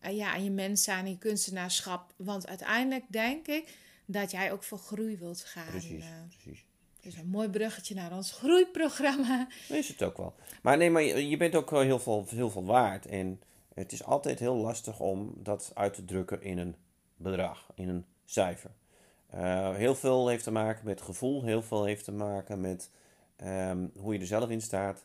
eh, 0.00 0.16
ja, 0.16 0.32
aan 0.32 0.44
je 0.44 0.50
mensen, 0.50 0.94
aan 0.94 1.08
je 1.08 1.18
kunstenaarschap. 1.18 2.12
Want 2.16 2.46
uiteindelijk 2.46 3.04
denk 3.08 3.46
ik 3.46 3.76
dat 4.06 4.30
jij 4.30 4.52
ook 4.52 4.62
voor 4.62 4.78
groei 4.78 5.16
wilt 5.16 5.40
gaan. 5.44 5.66
Precies, 5.66 6.04
eh. 6.04 6.10
precies. 6.28 6.64
dus 7.00 7.16
een 7.16 7.28
mooi 7.28 7.48
bruggetje 7.48 7.94
naar 7.94 8.12
ons 8.12 8.32
groeiprogramma. 8.32 9.48
Dat 9.68 9.76
is 9.84 9.88
het 9.88 10.02
ook 10.02 10.16
wel. 10.16 10.34
Maar 10.62 10.76
nee, 10.76 10.90
maar 10.90 11.02
je, 11.02 11.28
je 11.28 11.36
bent 11.36 11.54
ook 11.54 11.70
heel 11.70 11.98
veel, 11.98 12.26
heel 12.28 12.50
veel 12.50 12.64
waard. 12.64 13.06
En 13.06 13.42
het 13.74 13.92
is 13.92 14.04
altijd 14.04 14.38
heel 14.38 14.56
lastig 14.56 15.00
om 15.00 15.32
dat 15.36 15.70
uit 15.74 15.94
te 15.94 16.04
drukken 16.04 16.42
in 16.42 16.58
een 16.58 16.76
bedrag, 17.16 17.70
in 17.74 17.88
een 17.88 18.04
cijfer. 18.24 18.70
Eh, 19.26 19.74
heel 19.74 19.94
veel 19.94 20.28
heeft 20.28 20.44
te 20.44 20.50
maken 20.50 20.84
met 20.84 21.00
gevoel, 21.00 21.44
heel 21.44 21.62
veel 21.62 21.84
heeft 21.84 22.04
te 22.04 22.12
maken 22.12 22.60
met 22.60 22.90
ehm, 23.36 23.86
hoe 23.96 24.14
je 24.14 24.20
er 24.20 24.26
zelf 24.26 24.50
in 24.50 24.60
staat. 24.60 25.04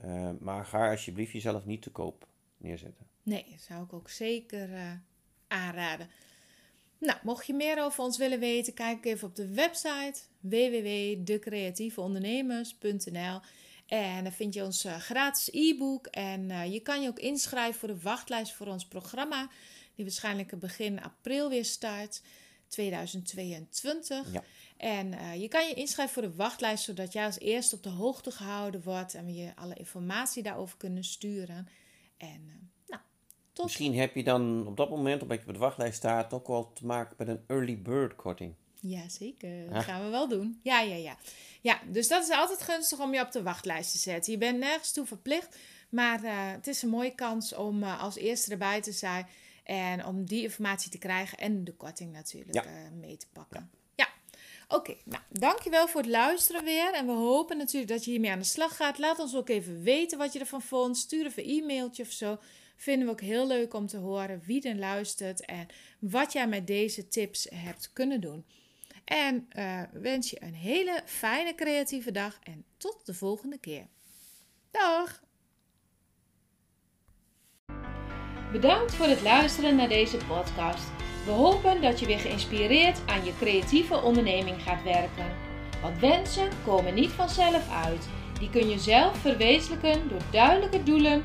Eh, 0.00 0.30
maar 0.40 0.66
ga 0.66 0.90
alsjeblieft 0.90 1.32
jezelf 1.32 1.64
niet 1.64 1.82
te 1.82 1.90
koop 1.90 2.26
neerzetten. 2.56 3.06
Nee, 3.22 3.54
zou 3.58 3.84
ik 3.84 3.92
ook 3.92 4.08
zeker 4.08 4.68
aanraden. 5.48 6.08
Nou, 7.02 7.18
mocht 7.22 7.46
je 7.46 7.54
meer 7.54 7.82
over 7.82 8.04
ons 8.04 8.18
willen 8.18 8.38
weten, 8.38 8.74
kijk 8.74 9.04
even 9.04 9.28
op 9.28 9.36
de 9.36 9.54
website 9.54 10.20
www.decreatieveondernemers.nl 10.40 13.40
en 13.86 14.22
dan 14.22 14.32
vind 14.32 14.54
je 14.54 14.64
ons 14.64 14.84
eh, 14.84 14.96
gratis 14.96 15.48
e-book 15.52 16.06
en 16.06 16.50
eh, 16.50 16.72
je 16.72 16.80
kan 16.80 17.02
je 17.02 17.08
ook 17.08 17.18
inschrijven 17.18 17.80
voor 17.80 17.88
de 17.88 18.00
wachtlijst 18.00 18.52
voor 18.52 18.66
ons 18.66 18.86
programma, 18.86 19.48
die 19.94 20.04
waarschijnlijk 20.04 20.58
begin 20.58 21.02
april 21.02 21.48
weer 21.48 21.64
start, 21.64 22.22
2022. 22.68 24.32
Ja. 24.32 24.42
En 24.76 25.12
eh, 25.12 25.40
je 25.40 25.48
kan 25.48 25.68
je 25.68 25.74
inschrijven 25.74 26.14
voor 26.14 26.22
de 26.22 26.36
wachtlijst, 26.36 26.84
zodat 26.84 27.12
jij 27.12 27.24
als 27.24 27.38
eerste 27.38 27.76
op 27.76 27.82
de 27.82 27.88
hoogte 27.88 28.30
gehouden 28.30 28.82
wordt 28.82 29.14
en 29.14 29.24
we 29.24 29.32
je 29.32 29.56
alle 29.56 29.74
informatie 29.74 30.42
daarover 30.42 30.76
kunnen 30.76 31.04
sturen. 31.04 31.68
En 32.16 32.71
tot 33.52 33.64
Misschien 33.64 33.94
heb 33.98 34.14
je 34.14 34.22
dan 34.24 34.66
op 34.66 34.76
dat 34.76 34.90
moment, 34.90 35.22
omdat 35.22 35.40
je 35.40 35.46
op 35.46 35.52
de 35.52 35.58
wachtlijst 35.58 35.96
staat, 35.96 36.32
ook 36.32 36.46
wel 36.46 36.72
te 36.72 36.86
maken 36.86 37.14
met 37.18 37.28
een 37.28 37.44
early 37.46 37.82
bird 37.82 38.16
korting. 38.16 38.54
Jazeker, 38.80 39.66
dat 39.66 39.74
Ah. 39.76 39.82
gaan 39.82 40.04
we 40.04 40.10
wel 40.10 40.28
doen. 40.28 40.60
Ja, 40.62 40.80
ja, 40.80 40.94
ja. 40.94 41.16
Ja, 41.60 41.80
dus 41.86 42.08
dat 42.08 42.22
is 42.22 42.30
altijd 42.30 42.62
gunstig 42.62 43.00
om 43.00 43.14
je 43.14 43.20
op 43.20 43.32
de 43.32 43.42
wachtlijst 43.42 43.92
te 43.92 43.98
zetten. 43.98 44.32
Je 44.32 44.38
bent 44.38 44.58
nergens 44.58 44.92
toe 44.92 45.06
verplicht, 45.06 45.56
maar 45.90 46.24
eh, 46.24 46.32
het 46.34 46.66
is 46.66 46.82
een 46.82 46.88
mooie 46.88 47.14
kans 47.14 47.54
om 47.54 47.82
eh, 47.82 48.02
als 48.02 48.16
eerste 48.16 48.50
erbij 48.50 48.80
te 48.80 48.92
zijn 48.92 49.26
en 49.64 50.06
om 50.06 50.24
die 50.24 50.42
informatie 50.42 50.90
te 50.90 50.98
krijgen 50.98 51.38
en 51.38 51.64
de 51.64 51.74
korting 51.74 52.12
natuurlijk 52.12 52.54
Ja. 52.54 52.64
eh, 52.64 52.72
mee 53.00 53.16
te 53.16 53.26
pakken. 53.32 53.70
Ja, 53.94 54.08
oké. 54.68 54.94
nou, 55.04 55.22
dankjewel 55.28 55.88
voor 55.88 56.00
het 56.00 56.10
luisteren 56.10 56.64
weer 56.64 56.94
en 56.94 57.06
we 57.06 57.12
hopen 57.12 57.56
natuurlijk 57.56 57.92
dat 57.92 58.04
je 58.04 58.10
hiermee 58.10 58.30
aan 58.30 58.38
de 58.38 58.44
slag 58.44 58.76
gaat. 58.76 58.98
Laat 58.98 59.18
ons 59.18 59.36
ook 59.36 59.48
even 59.48 59.82
weten 59.82 60.18
wat 60.18 60.32
je 60.32 60.38
ervan 60.38 60.62
vond. 60.62 60.96
Stuur 60.98 61.26
even 61.26 61.48
een 61.48 61.62
e-mailtje 61.62 62.02
of 62.02 62.10
zo. 62.10 62.38
Vinden 62.82 63.06
we 63.06 63.12
ook 63.12 63.20
heel 63.20 63.46
leuk 63.46 63.74
om 63.74 63.86
te 63.86 63.96
horen 63.96 64.42
wie 64.44 64.68
er 64.68 64.76
luistert 64.76 65.44
en 65.44 65.66
wat 65.98 66.32
jij 66.32 66.48
met 66.48 66.66
deze 66.66 67.08
tips 67.08 67.48
hebt 67.54 67.90
kunnen 67.92 68.20
doen. 68.20 68.44
En 69.04 69.46
eh, 69.48 69.82
wens 69.92 70.30
je 70.30 70.42
een 70.42 70.54
hele 70.54 71.02
fijne 71.04 71.54
creatieve 71.54 72.12
dag 72.12 72.38
en 72.42 72.64
tot 72.76 73.06
de 73.06 73.14
volgende 73.14 73.58
keer. 73.58 73.86
Dag! 74.70 75.22
Bedankt 78.52 78.94
voor 78.94 79.06
het 79.06 79.22
luisteren 79.22 79.76
naar 79.76 79.88
deze 79.88 80.16
podcast. 80.16 80.90
We 81.24 81.30
hopen 81.30 81.82
dat 81.82 82.00
je 82.00 82.06
weer 82.06 82.18
geïnspireerd 82.18 83.06
aan 83.06 83.24
je 83.24 83.36
creatieve 83.36 84.02
onderneming 84.02 84.62
gaat 84.62 84.82
werken. 84.82 85.36
Want 85.82 85.98
wensen 85.98 86.48
komen 86.64 86.94
niet 86.94 87.10
vanzelf 87.10 87.70
uit. 87.70 88.08
Die 88.38 88.50
kun 88.50 88.68
je 88.68 88.78
zelf 88.78 89.18
verwezenlijken 89.18 90.08
door 90.08 90.22
duidelijke 90.30 90.82
doelen, 90.82 91.24